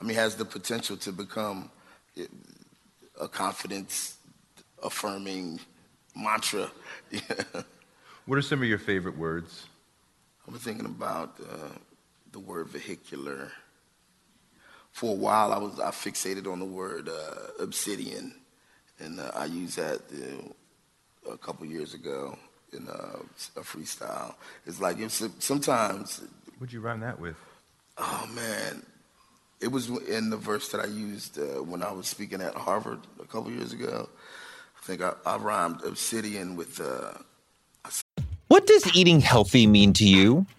I 0.00 0.04
mean, 0.04 0.16
has 0.16 0.36
the 0.36 0.44
potential 0.44 0.96
to 0.98 1.12
become 1.12 1.70
a 3.20 3.28
confidence 3.28 4.16
affirming 4.82 5.60
mantra. 6.14 6.70
What 8.26 8.38
are 8.38 8.42
some 8.42 8.60
of 8.60 8.66
your 8.66 8.80
favorite 8.80 9.16
words? 9.16 9.66
I 10.48 10.50
was 10.50 10.60
thinking 10.60 10.86
about 10.86 11.38
uh, 11.40 11.68
the 12.32 12.40
word 12.40 12.66
vehicular. 12.66 13.52
For 14.90 15.12
a 15.12 15.16
while, 15.16 15.52
I 15.52 15.58
was 15.58 15.78
I 15.78 15.90
fixated 15.92 16.50
on 16.50 16.58
the 16.58 16.64
word 16.64 17.08
uh, 17.08 17.62
obsidian, 17.62 18.34
and 18.98 19.20
uh, 19.20 19.30
I 19.32 19.44
used 19.44 19.78
that 19.78 20.00
a 21.30 21.38
couple 21.38 21.66
years 21.66 21.94
ago 21.94 22.36
in 22.72 22.88
uh, 22.88 23.18
a 23.56 23.60
freestyle. 23.60 24.34
It's 24.66 24.80
like 24.80 24.98
it's, 24.98 25.22
sometimes. 25.38 26.22
What'd 26.58 26.72
you 26.72 26.80
rhyme 26.80 27.00
that 27.00 27.20
with? 27.20 27.36
Oh 27.98 28.28
man, 28.34 28.82
it 29.60 29.68
was 29.68 29.88
in 29.88 30.30
the 30.30 30.36
verse 30.36 30.68
that 30.68 30.80
I 30.80 30.86
used 30.86 31.38
uh, 31.38 31.62
when 31.62 31.82
I 31.82 31.92
was 31.92 32.06
speaking 32.06 32.40
at 32.40 32.54
Harvard 32.54 33.00
a 33.20 33.26
couple 33.26 33.50
years 33.50 33.72
ago. 33.72 34.08
I 34.76 34.86
think 34.86 35.02
I, 35.02 35.12
I 35.24 35.36
rhymed 35.36 35.82
obsidian 35.84 36.56
with. 36.56 36.80
Uh, 36.80 37.12
What 38.48 38.66
does 38.66 38.96
eating 38.96 39.20
healthy 39.20 39.66
mean 39.66 39.92
to 39.94 40.08
you? 40.08 40.46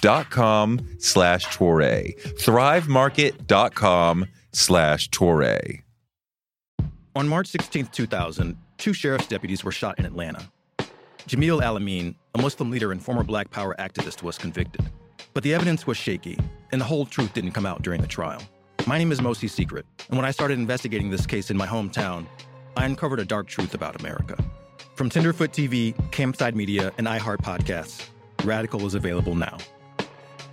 slash 0.00 1.46
Touré. 1.46 2.16
Thrivemarket.com 2.38 4.26
slash 4.52 5.10
Touré. 5.10 5.82
On 7.14 7.26
March 7.26 7.46
16, 7.48 7.86
2000, 7.86 8.56
two 8.76 8.92
sheriff's 8.92 9.26
deputies 9.26 9.64
were 9.64 9.72
shot 9.72 9.98
in 9.98 10.04
Atlanta. 10.04 10.46
Jamil 11.26 11.62
Al-Amin, 11.62 12.14
a 12.34 12.42
Muslim 12.42 12.70
leader 12.70 12.92
and 12.92 13.02
former 13.02 13.24
Black 13.24 13.50
Power 13.50 13.74
activist, 13.78 14.22
was 14.22 14.38
convicted. 14.38 14.88
But 15.34 15.42
the 15.42 15.54
evidence 15.54 15.86
was 15.86 15.96
shaky, 15.96 16.38
and 16.72 16.80
the 16.80 16.84
whole 16.84 17.04
truth 17.04 17.32
didn't 17.34 17.52
come 17.52 17.66
out 17.66 17.82
during 17.82 18.00
the 18.00 18.06
trial. 18.06 18.42
My 18.86 18.98
name 18.98 19.10
is 19.10 19.20
Mosi 19.20 19.50
Secret, 19.50 19.84
and 20.08 20.16
when 20.16 20.24
I 20.24 20.30
started 20.30 20.58
investigating 20.58 21.10
this 21.10 21.26
case 21.26 21.50
in 21.50 21.56
my 21.56 21.66
hometown, 21.66 22.26
I 22.76 22.84
uncovered 22.84 23.18
a 23.18 23.24
dark 23.24 23.48
truth 23.48 23.74
about 23.74 23.98
America. 24.00 24.36
From 24.94 25.10
Tenderfoot 25.10 25.50
TV, 25.50 25.94
Campside 26.10 26.54
Media, 26.54 26.92
and 26.96 27.06
iHeart 27.06 27.38
Podcasts, 27.38 28.08
Radical 28.44 28.86
is 28.86 28.94
available 28.94 29.34
now. 29.34 29.58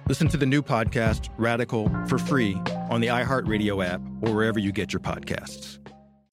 Listen 0.10 0.28
to 0.28 0.38
the 0.38 0.46
new 0.46 0.62
podcast, 0.62 1.30
Radical, 1.38 1.90
for 2.08 2.18
free 2.18 2.56
on 2.90 3.00
the 3.00 3.08
iHeartRadio 3.08 3.86
app 3.86 4.02
or 4.22 4.34
wherever 4.36 4.60
you 4.60 4.74
get 4.74 4.92
your 4.92 5.00
podcasts. 5.00 5.80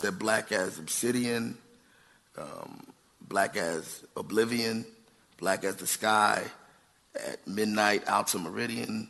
They're 0.01 0.11
black 0.11 0.51
as 0.51 0.81
obsidian, 0.81 1.57
um, 2.37 2.85
black 3.21 3.57
as 3.57 4.05
oblivion, 4.17 4.85
black 5.39 5.63
as 5.63 5.77
the 5.77 5.87
sky, 5.87 6.43
at 7.15 7.47
midnight 7.47 8.05
to 8.07 8.39
Meridian. 8.41 9.09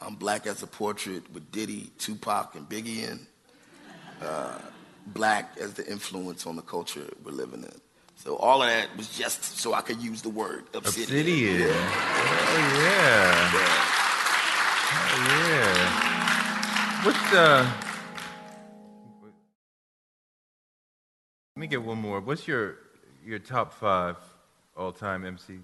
I'm 0.00 0.16
black 0.16 0.48
as 0.48 0.64
a 0.64 0.66
portrait 0.66 1.32
with 1.32 1.52
Diddy, 1.52 1.92
Tupac, 1.98 2.56
and 2.56 2.68
Biggie 2.68 3.08
in. 3.08 3.26
Uh, 4.20 4.58
black 5.06 5.56
as 5.60 5.74
the 5.74 5.88
influence 5.88 6.44
on 6.44 6.56
the 6.56 6.62
culture 6.62 7.08
we're 7.24 7.30
living 7.30 7.62
in. 7.62 7.80
So 8.22 8.36
all 8.36 8.62
of 8.62 8.68
that 8.68 8.96
was 8.96 9.08
just 9.08 9.58
so 9.58 9.74
I 9.74 9.80
could 9.80 10.00
use 10.00 10.22
the 10.22 10.28
word 10.28 10.66
obsidian. 10.74 11.08
Obsidian. 11.08 11.60
Yeah. 11.60 11.66
Oh, 12.52 12.78
yeah. 12.78 13.50
Oh, 15.10 15.18
yeah. 15.50 17.04
What's 17.04 17.30
the. 17.32 17.66
Let 21.56 21.60
me 21.60 21.66
get 21.66 21.82
one 21.82 21.98
more. 21.98 22.20
What's 22.20 22.46
your 22.46 22.76
your 23.26 23.40
top 23.40 23.72
five 23.72 24.14
all 24.76 24.92
time 24.92 25.22
MCs? 25.24 25.58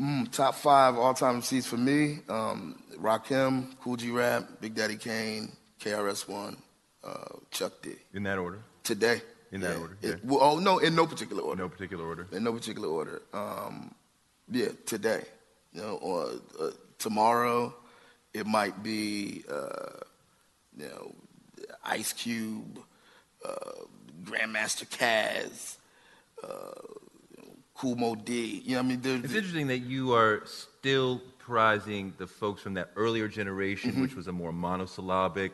Mm, 0.00 0.32
top 0.32 0.54
five 0.54 0.96
all-time 0.96 1.42
MCs 1.42 1.66
for 1.66 1.76
me: 1.76 2.20
um, 2.30 2.82
Rakim, 2.98 3.78
Kool 3.80 3.96
G 3.96 4.10
Rap, 4.10 4.48
Big 4.62 4.74
Daddy 4.74 4.96
Kane, 4.96 5.52
KRS 5.80 6.26
One, 6.26 6.56
uh, 7.04 7.36
Chuck 7.50 7.72
D. 7.82 7.96
In 8.14 8.22
that 8.22 8.38
order? 8.38 8.60
Today. 8.82 9.20
In 9.52 9.60
that 9.60 9.74
Yeah. 9.76 9.80
order, 9.80 9.96
It- 10.02 10.08
yeah. 10.08 10.16
well, 10.24 10.40
oh 10.42 10.58
no, 10.58 10.78
in 10.78 10.94
no 10.94 11.06
particular 11.06 11.42
order. 11.42 11.62
No 11.62 11.68
particular 11.68 12.04
order. 12.04 12.26
In 12.32 12.42
no 12.44 12.52
particular 12.52 12.88
order. 12.88 13.22
Um, 13.32 13.94
yeah, 14.50 14.68
today. 14.86 15.24
You 15.72 15.82
know, 15.82 15.96
or 15.96 16.30
uh, 16.60 16.70
tomorrow, 16.98 17.74
it 18.34 18.46
might 18.46 18.82
be, 18.82 19.44
uh, 19.50 20.00
you 20.76 20.88
know, 20.88 21.14
Ice 21.84 22.12
Cube, 22.12 22.80
uh, 23.44 23.54
Grandmaster 24.24 24.86
Caz, 24.88 25.76
uh, 26.42 26.72
Kool 27.74 27.94
Moe 27.96 28.14
Dee. 28.16 28.62
You 28.64 28.74
know, 28.74 28.80
I 28.80 28.82
mean, 28.82 29.00
there- 29.00 29.16
It's 29.22 29.34
interesting 29.34 29.66
that 29.68 29.78
you 29.80 30.12
are 30.12 30.42
still 30.46 31.20
prizing 31.38 32.14
the 32.18 32.26
folks 32.26 32.62
from 32.62 32.74
that 32.74 32.90
earlier 32.96 33.28
generation, 33.28 33.92
Mm-hmm. 33.92 34.02
which 34.02 34.14
was 34.16 34.26
a 34.26 34.32
more 34.32 34.52
monosyllabic, 34.52 35.52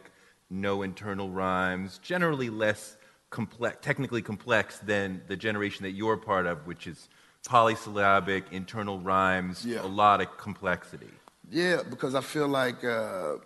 no 0.49 0.83
internal 0.83 1.31
rhymes, 1.31 1.99
generally 1.99 2.49
less 2.49 2.97
complex, 3.33 3.79
technically 3.83 4.23
complex 4.23 4.79
than 4.79 5.23
the 5.27 5.37
generation 5.37 5.83
that 5.83 5.91
you're 5.93 6.17
part 6.17 6.47
of, 6.47 6.67
which 6.69 6.87
is 6.87 7.09
polysyllabic, 7.49 8.45
internal 8.53 9.01
rhymes, 9.01 9.65
Yeah. 9.67 9.83
a 9.83 9.89
lot 9.89 10.21
of 10.21 10.29
complexity. 10.39 11.11
Yeah, 11.51 11.83
because 11.91 12.15
I 12.15 12.21
feel 12.21 12.47
like 12.47 12.85
uh, 12.85 13.39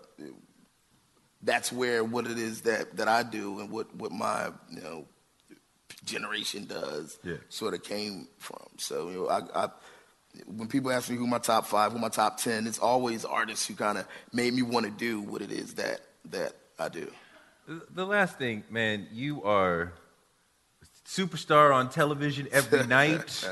that's 1.41 1.71
where 1.71 2.03
what 2.03 2.27
it 2.27 2.37
is 2.37 2.61
that, 2.61 2.95
that 2.97 3.07
I 3.07 3.23
do 3.23 3.59
and 3.59 3.71
what, 3.71 3.93
what 3.95 4.11
my 4.11 4.51
you 4.69 4.81
know 4.81 5.05
generation 6.05 6.65
does 6.65 7.17
Yeah. 7.23 7.37
sort 7.49 7.73
of 7.73 7.83
came 7.83 8.27
from. 8.37 8.65
So 8.77 9.09
you 9.09 9.15
know, 9.15 9.29
I, 9.29 9.65
I 9.65 9.69
when 10.45 10.67
people 10.67 10.91
ask 10.91 11.09
me 11.09 11.15
who 11.17 11.25
my 11.27 11.39
top 11.39 11.65
five, 11.65 11.91
who 11.91 11.99
my 11.99 12.09
top 12.09 12.37
ten, 12.37 12.67
it's 12.67 12.79
always 12.79 13.25
artists 13.25 13.65
who 13.67 13.73
kind 13.73 13.97
of 13.97 14.07
made 14.31 14.53
me 14.53 14.61
want 14.61 14.85
to 14.85 14.91
do 14.91 15.21
what 15.21 15.41
it 15.41 15.51
is 15.51 15.73
that 15.75 16.01
that 16.29 16.53
I 16.77 16.89
do. 16.89 17.09
The- 17.67 18.05
last 18.05 18.37
thing, 18.37 18.63
man, 18.69 19.07
you 19.11 19.43
are 19.43 19.91
superstar 21.05 21.73
on 21.73 21.89
television 21.89 22.47
every 22.51 22.87
night. 22.87 23.45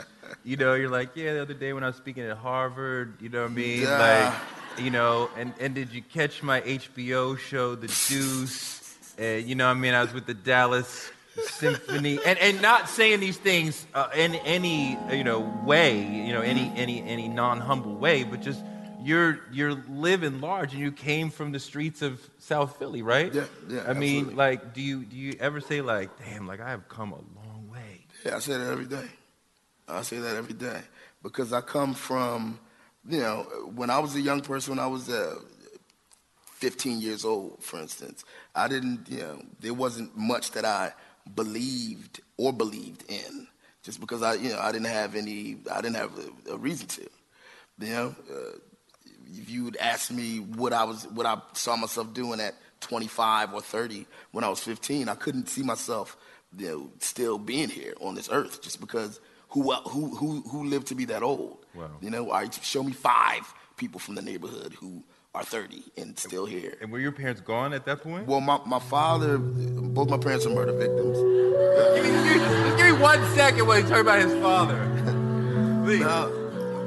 you 0.44 0.56
know, 0.56 0.74
you're 0.74 0.90
like, 0.90 1.10
yeah, 1.16 1.34
the 1.34 1.42
other 1.42 1.54
day 1.54 1.74
when 1.74 1.84
I 1.84 1.88
was 1.88 1.98
speaking 1.98 2.24
at 2.24 2.38
Harvard, 2.38 3.22
you 3.22 3.28
know 3.28 3.44
what 3.44 3.52
I 3.52 3.54
mean? 3.54 3.82
Yeah. 3.82 4.34
Like, 4.78 4.84
you 4.84 4.90
know, 4.90 5.30
and, 5.38 5.54
and 5.60 5.76
did 5.76 5.92
you 5.92 6.02
catch 6.02 6.42
my 6.44 6.62
HBO 6.62 7.38
show, 7.38 7.76
The 7.76 7.88
Deuce? 8.08 8.96
And, 9.18 9.46
you 9.46 9.56
know 9.56 9.66
what 9.68 9.78
I 9.78 9.80
mean? 9.80 9.94
I 9.94 10.02
was 10.02 10.14
with 10.14 10.26
the 10.26 10.34
Dallas 10.34 11.12
Symphony. 11.38 12.20
And, 12.26 12.40
and 12.40 12.62
not 12.62 12.88
saying 12.88 13.20
these 13.20 13.38
things 13.38 13.86
uh, 13.94 14.08
in 14.16 14.36
any, 14.36 14.98
you 15.12 15.26
know, 15.26 15.42
way, 15.66 16.02
you 16.02 16.32
know, 16.32 16.42
any, 16.42 16.72
any, 16.76 17.04
any 17.04 17.28
non-humble 17.28 17.96
way, 17.96 18.24
but 18.24 18.42
just 18.42 18.62
you're 19.06 19.40
you're 19.52 19.74
living 19.74 20.42
large, 20.42 20.74
and 20.74 20.82
you 20.82 20.92
came 20.92 21.30
from 21.30 21.52
the 21.52 21.60
streets 21.60 22.02
of 22.02 22.20
South 22.40 22.78
Philly, 22.78 23.02
right? 23.02 23.34
Yeah, 23.34 23.46
yeah, 23.70 23.84
I 23.88 23.94
mean, 23.94 24.36
like, 24.36 24.74
do 24.74 24.82
you 24.82 25.06
do 25.06 25.16
you 25.16 25.36
ever 25.40 25.62
say 25.62 25.82
like, 25.82 26.10
damn, 26.20 26.48
like 26.48 26.60
I 26.60 26.70
have 26.72 26.88
come 26.90 27.12
a 27.12 27.16
long 27.40 27.70
way? 27.72 28.06
Yeah, 28.26 28.38
I 28.38 28.40
say 28.40 28.58
that 28.58 28.72
every 28.72 28.86
day. 28.86 29.08
I 29.88 30.02
say 30.02 30.18
that 30.18 30.36
every 30.36 30.56
day 30.56 30.82
because 31.22 31.54
I 31.54 31.62
come 31.62 31.94
from, 31.94 32.60
you 33.08 33.20
know, 33.20 33.44
when 33.76 33.90
I 33.90 34.00
was 34.00 34.16
a 34.16 34.22
young 34.22 34.42
person, 34.42 34.76
when 34.76 34.80
I 34.84 34.88
was 34.88 35.10
uh, 35.10 35.36
15 36.54 37.02
years 37.02 37.26
old, 37.26 37.64
for 37.64 37.80
instance, 37.80 38.26
I 38.56 38.68
didn't, 38.68 39.08
you 39.10 39.20
know, 39.20 39.42
there 39.60 39.74
wasn't 39.74 40.18
much 40.18 40.52
that 40.52 40.66
I 40.66 40.94
believed 41.36 42.22
or 42.38 42.54
believed 42.54 43.04
in, 43.10 43.48
just 43.84 44.00
because 44.00 44.24
I, 44.24 44.34
you 44.36 44.50
know, 44.50 44.60
I 44.60 44.72
didn't 44.72 44.88
have 44.88 45.16
any, 45.16 45.58
I 45.72 45.82
didn't 45.82 45.98
have 45.98 46.12
a, 46.18 46.54
a 46.54 46.58
reason 46.58 46.88
to, 46.88 47.02
you 47.80 47.90
know. 47.90 48.16
Uh, 48.32 48.58
if 49.34 49.50
you 49.50 49.64
would 49.66 49.78
ask 49.78 50.12
me 50.12 50.38
what 50.40 50.74
I 50.74 50.84
was, 50.84 51.06
what 51.08 51.26
I 51.26 51.40
saw 51.54 51.76
myself 51.76 52.14
doing 52.14 52.40
at 52.40 52.56
25 52.82 53.54
or 53.54 53.62
30 53.62 54.06
when 54.32 54.44
I 54.44 54.50
was 54.50 54.60
15, 54.60 55.10
I 55.10 55.16
couldn't 55.16 55.50
see 55.50 55.64
myself, 55.64 56.18
you 56.58 56.68
know, 56.68 56.90
still 57.00 57.38
being 57.38 57.70
here 57.70 57.94
on 58.00 58.16
this 58.16 58.30
earth 58.32 58.62
just 58.62 58.80
because 58.80 59.20
who 59.50 59.72
who 59.72 60.16
who 60.16 60.42
who 60.42 60.66
lived 60.66 60.88
to 60.88 60.96
be 60.96 61.06
that 61.06 61.24
old? 61.24 61.58
Wow. 61.74 61.92
You 62.02 62.10
know, 62.10 62.32
I 62.32 62.50
show 62.50 62.84
me 62.84 62.92
five 62.92 63.54
people 63.78 64.00
from 64.00 64.16
the 64.16 64.22
neighborhood 64.22 64.74
who 64.74 65.04
are 65.34 65.44
30 65.44 65.84
and 65.98 66.18
still 66.18 66.46
here. 66.46 66.78
And 66.82 66.92
were 66.92 67.00
your 67.00 67.12
parents 67.12 67.42
gone 67.42 67.74
at 67.74 67.86
that 67.86 68.02
point? 68.02 68.26
Well, 68.28 68.42
my, 68.42 68.60
my 68.66 68.80
father, 68.80 69.38
both 69.38 70.10
my 70.10 70.18
parents 70.18 70.46
are 70.46 70.50
murder 70.50 70.72
victims. 70.72 71.18
give, 71.18 72.06
me, 72.06 72.12
give, 72.12 72.24
me, 72.24 72.40
just 72.40 72.78
give 72.78 72.86
me 72.86 73.02
one 73.02 73.36
second 73.36 73.68
while 73.68 73.80
you 73.80 73.88
talk 73.88 74.00
about 74.00 74.20
his 74.20 74.34
father. 74.42 75.84
Please. 75.86 76.04
Uh, 76.04 76.45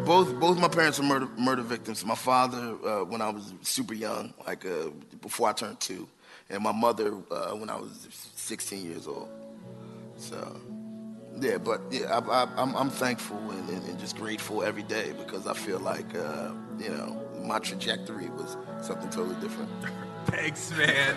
both 0.08 0.40
both 0.40 0.58
my 0.58 0.68
parents 0.68 0.98
were 0.98 1.04
murder 1.04 1.28
murder 1.38 1.62
victims. 1.62 2.04
My 2.04 2.14
father 2.14 2.76
uh, 2.82 3.04
when 3.04 3.20
I 3.20 3.28
was 3.28 3.52
super 3.60 3.92
young, 3.92 4.32
like 4.46 4.64
uh, 4.64 4.88
before 5.20 5.50
I 5.50 5.52
turned 5.52 5.80
two, 5.80 6.08
and 6.48 6.62
my 6.62 6.72
mother 6.72 7.08
uh, 7.30 7.50
when 7.50 7.68
I 7.68 7.76
was 7.76 8.08
16 8.34 8.86
years 8.86 9.06
old. 9.06 9.28
So, 10.16 10.60
yeah, 11.38 11.58
but 11.58 11.82
yeah, 11.90 12.18
I, 12.18 12.20
I, 12.20 12.48
I'm 12.56 12.74
I'm 12.74 12.90
thankful 12.90 13.38
and, 13.50 13.68
and, 13.68 13.84
and 13.84 13.98
just 14.00 14.16
grateful 14.16 14.64
every 14.64 14.82
day 14.82 15.12
because 15.12 15.46
I 15.46 15.52
feel 15.52 15.78
like 15.78 16.14
uh, 16.16 16.52
you 16.78 16.88
know 16.88 17.22
my 17.44 17.58
trajectory 17.58 18.30
was 18.30 18.56
something 18.80 19.10
totally 19.10 19.38
different. 19.42 19.70
Thanks, 20.24 20.70
man. 20.72 21.16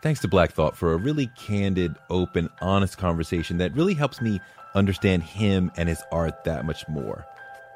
Thanks 0.00 0.20
to 0.20 0.28
Black 0.28 0.52
Thought 0.52 0.76
for 0.76 0.92
a 0.92 0.96
really 0.96 1.26
candid, 1.36 1.96
open, 2.08 2.48
honest 2.60 2.98
conversation 2.98 3.58
that 3.58 3.74
really 3.74 3.94
helps 3.94 4.20
me 4.20 4.40
understand 4.76 5.24
him 5.24 5.72
and 5.76 5.88
his 5.88 6.00
art 6.12 6.44
that 6.44 6.64
much 6.64 6.86
more. 6.88 7.26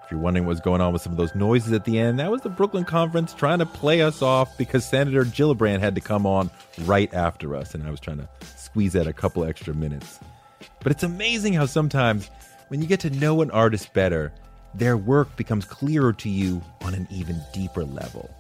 If 0.05 0.11
you're 0.13 0.21
wondering 0.21 0.47
what's 0.47 0.61
going 0.61 0.81
on 0.81 0.93
with 0.93 1.03
some 1.03 1.13
of 1.13 1.19
those 1.19 1.35
noises 1.35 1.73
at 1.73 1.85
the 1.85 1.99
end, 1.99 2.21
that 2.21 2.31
was 2.31 2.43
the 2.43 2.49
Brooklyn 2.49 2.85
Conference 2.85 3.35
trying 3.35 3.59
to 3.59 3.67
play 3.67 4.03
us 4.03 4.23
off 4.23 4.57
because 4.57 4.89
Senator 4.89 5.25
Gillibrand 5.25 5.81
had 5.81 5.97
to 5.97 6.01
come 6.01 6.25
on 6.25 6.49
right 6.83 7.13
after 7.13 7.57
us, 7.57 7.75
and 7.75 7.85
I 7.85 7.91
was 7.91 7.99
trying 7.99 8.19
to 8.19 8.29
squeeze 8.57 8.95
out 8.95 9.09
a 9.09 9.13
couple 9.13 9.45
extra 9.45 9.75
minutes. 9.75 10.21
But 10.81 10.93
it's 10.93 11.03
amazing 11.03 11.55
how 11.55 11.67
sometimes 11.67 12.31
when 12.69 12.81
you 12.81 12.87
get 12.87 13.01
to 13.01 13.11
know 13.11 13.43
an 13.43 13.51
artist 13.51 13.93
better, 13.95 14.33
their 14.75 14.97
work 14.97 15.35
becomes 15.35 15.65
clearer 15.65 16.13
to 16.13 16.29
you 16.29 16.63
on 16.83 16.95
an 16.95 17.09
even 17.11 17.41
deeper 17.53 17.85
level. 17.85 18.33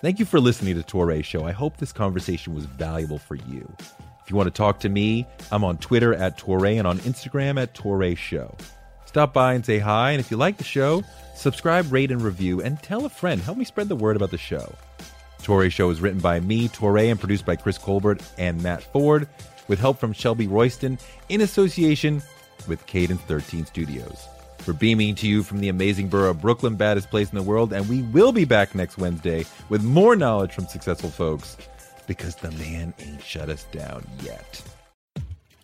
Thank 0.00 0.18
you 0.18 0.24
for 0.24 0.40
listening 0.40 0.80
to 0.80 0.82
Touré 0.82 1.22
Show. 1.22 1.44
I 1.44 1.52
hope 1.52 1.76
this 1.76 1.92
conversation 1.92 2.54
was 2.54 2.64
valuable 2.64 3.18
for 3.18 3.34
you. 3.34 3.70
If 4.22 4.30
you 4.30 4.36
want 4.36 4.46
to 4.46 4.50
talk 4.50 4.80
to 4.80 4.88
me, 4.88 5.26
I'm 5.52 5.62
on 5.62 5.76
Twitter 5.76 6.14
at 6.14 6.38
Touré 6.38 6.78
and 6.78 6.86
on 6.86 7.00
Instagram 7.00 7.60
at 7.60 7.74
Touré 7.74 8.16
Show. 8.16 8.56
Stop 9.04 9.34
by 9.34 9.52
and 9.52 9.66
say 9.66 9.78
hi, 9.78 10.12
and 10.12 10.20
if 10.20 10.30
you 10.30 10.38
like 10.38 10.56
the 10.56 10.64
show, 10.64 11.04
subscribe, 11.34 11.92
rate, 11.92 12.10
and 12.10 12.22
review, 12.22 12.62
and 12.62 12.82
tell 12.82 13.04
a 13.04 13.10
friend. 13.10 13.42
Help 13.42 13.58
me 13.58 13.64
spread 13.66 13.90
the 13.90 13.96
word 13.96 14.16
about 14.16 14.30
the 14.30 14.38
show. 14.38 14.74
Touré 15.42 15.70
Show 15.70 15.90
is 15.90 16.00
written 16.00 16.20
by 16.20 16.40
me, 16.40 16.68
Touré, 16.68 17.10
and 17.10 17.20
produced 17.20 17.44
by 17.44 17.56
Chris 17.56 17.76
Colbert 17.76 18.22
and 18.38 18.62
Matt 18.62 18.82
Ford, 18.82 19.28
with 19.68 19.80
help 19.80 19.98
from 19.98 20.14
Shelby 20.14 20.46
Royston 20.46 20.98
in 21.28 21.42
association 21.42 22.22
with 22.66 22.86
Cadence 22.86 23.20
13 23.22 23.66
Studios. 23.66 24.28
We're 24.66 24.74
beaming 24.74 25.14
to 25.16 25.26
you 25.26 25.42
from 25.42 25.60
the 25.60 25.68
amazing 25.68 26.08
borough 26.08 26.30
of 26.30 26.40
Brooklyn, 26.40 26.76
baddest 26.76 27.10
place 27.10 27.30
in 27.30 27.36
the 27.36 27.42
world, 27.42 27.72
and 27.72 27.88
we 27.88 28.02
will 28.02 28.30
be 28.30 28.44
back 28.44 28.74
next 28.74 28.98
Wednesday 28.98 29.44
with 29.68 29.82
more 29.82 30.14
knowledge 30.14 30.52
from 30.52 30.66
successful 30.66 31.10
folks 31.10 31.56
because 32.06 32.36
the 32.36 32.50
man 32.52 32.92
ain't 32.98 33.22
shut 33.22 33.48
us 33.48 33.64
down 33.72 34.04
yet. 34.22 34.62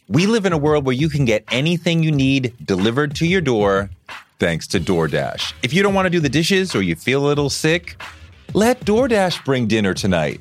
We 0.09 0.27
live 0.27 0.47
in 0.47 0.53
a 0.53 0.59
world 0.59 0.85
where 0.85 0.95
you 0.95 1.09
can 1.09 1.25
get 1.25 1.45
anything 1.51 2.03
you 2.03 2.13
need 2.13 2.55
delivered 2.65 3.15
to 3.17 3.27
your 3.27 3.41
door 3.41 3.91
thanks 4.39 4.67
to 4.69 4.81
DoorDash. 4.81 5.53
If 5.63 5.73
you 5.73 5.83
don't 5.83 5.95
want 5.95 6.07
to 6.07 6.11
do 6.11 6.21
the 6.21 6.29
dishes 6.29 6.75
or 6.75 6.83
you 6.83 6.95
feel 6.95 7.25
a 7.25 7.27
little 7.27 7.51
sick, 7.51 8.01
let 8.55 8.81
DoorDash 8.81 9.45
bring 9.45 9.67
dinner 9.67 9.95
tonight. 9.95 10.41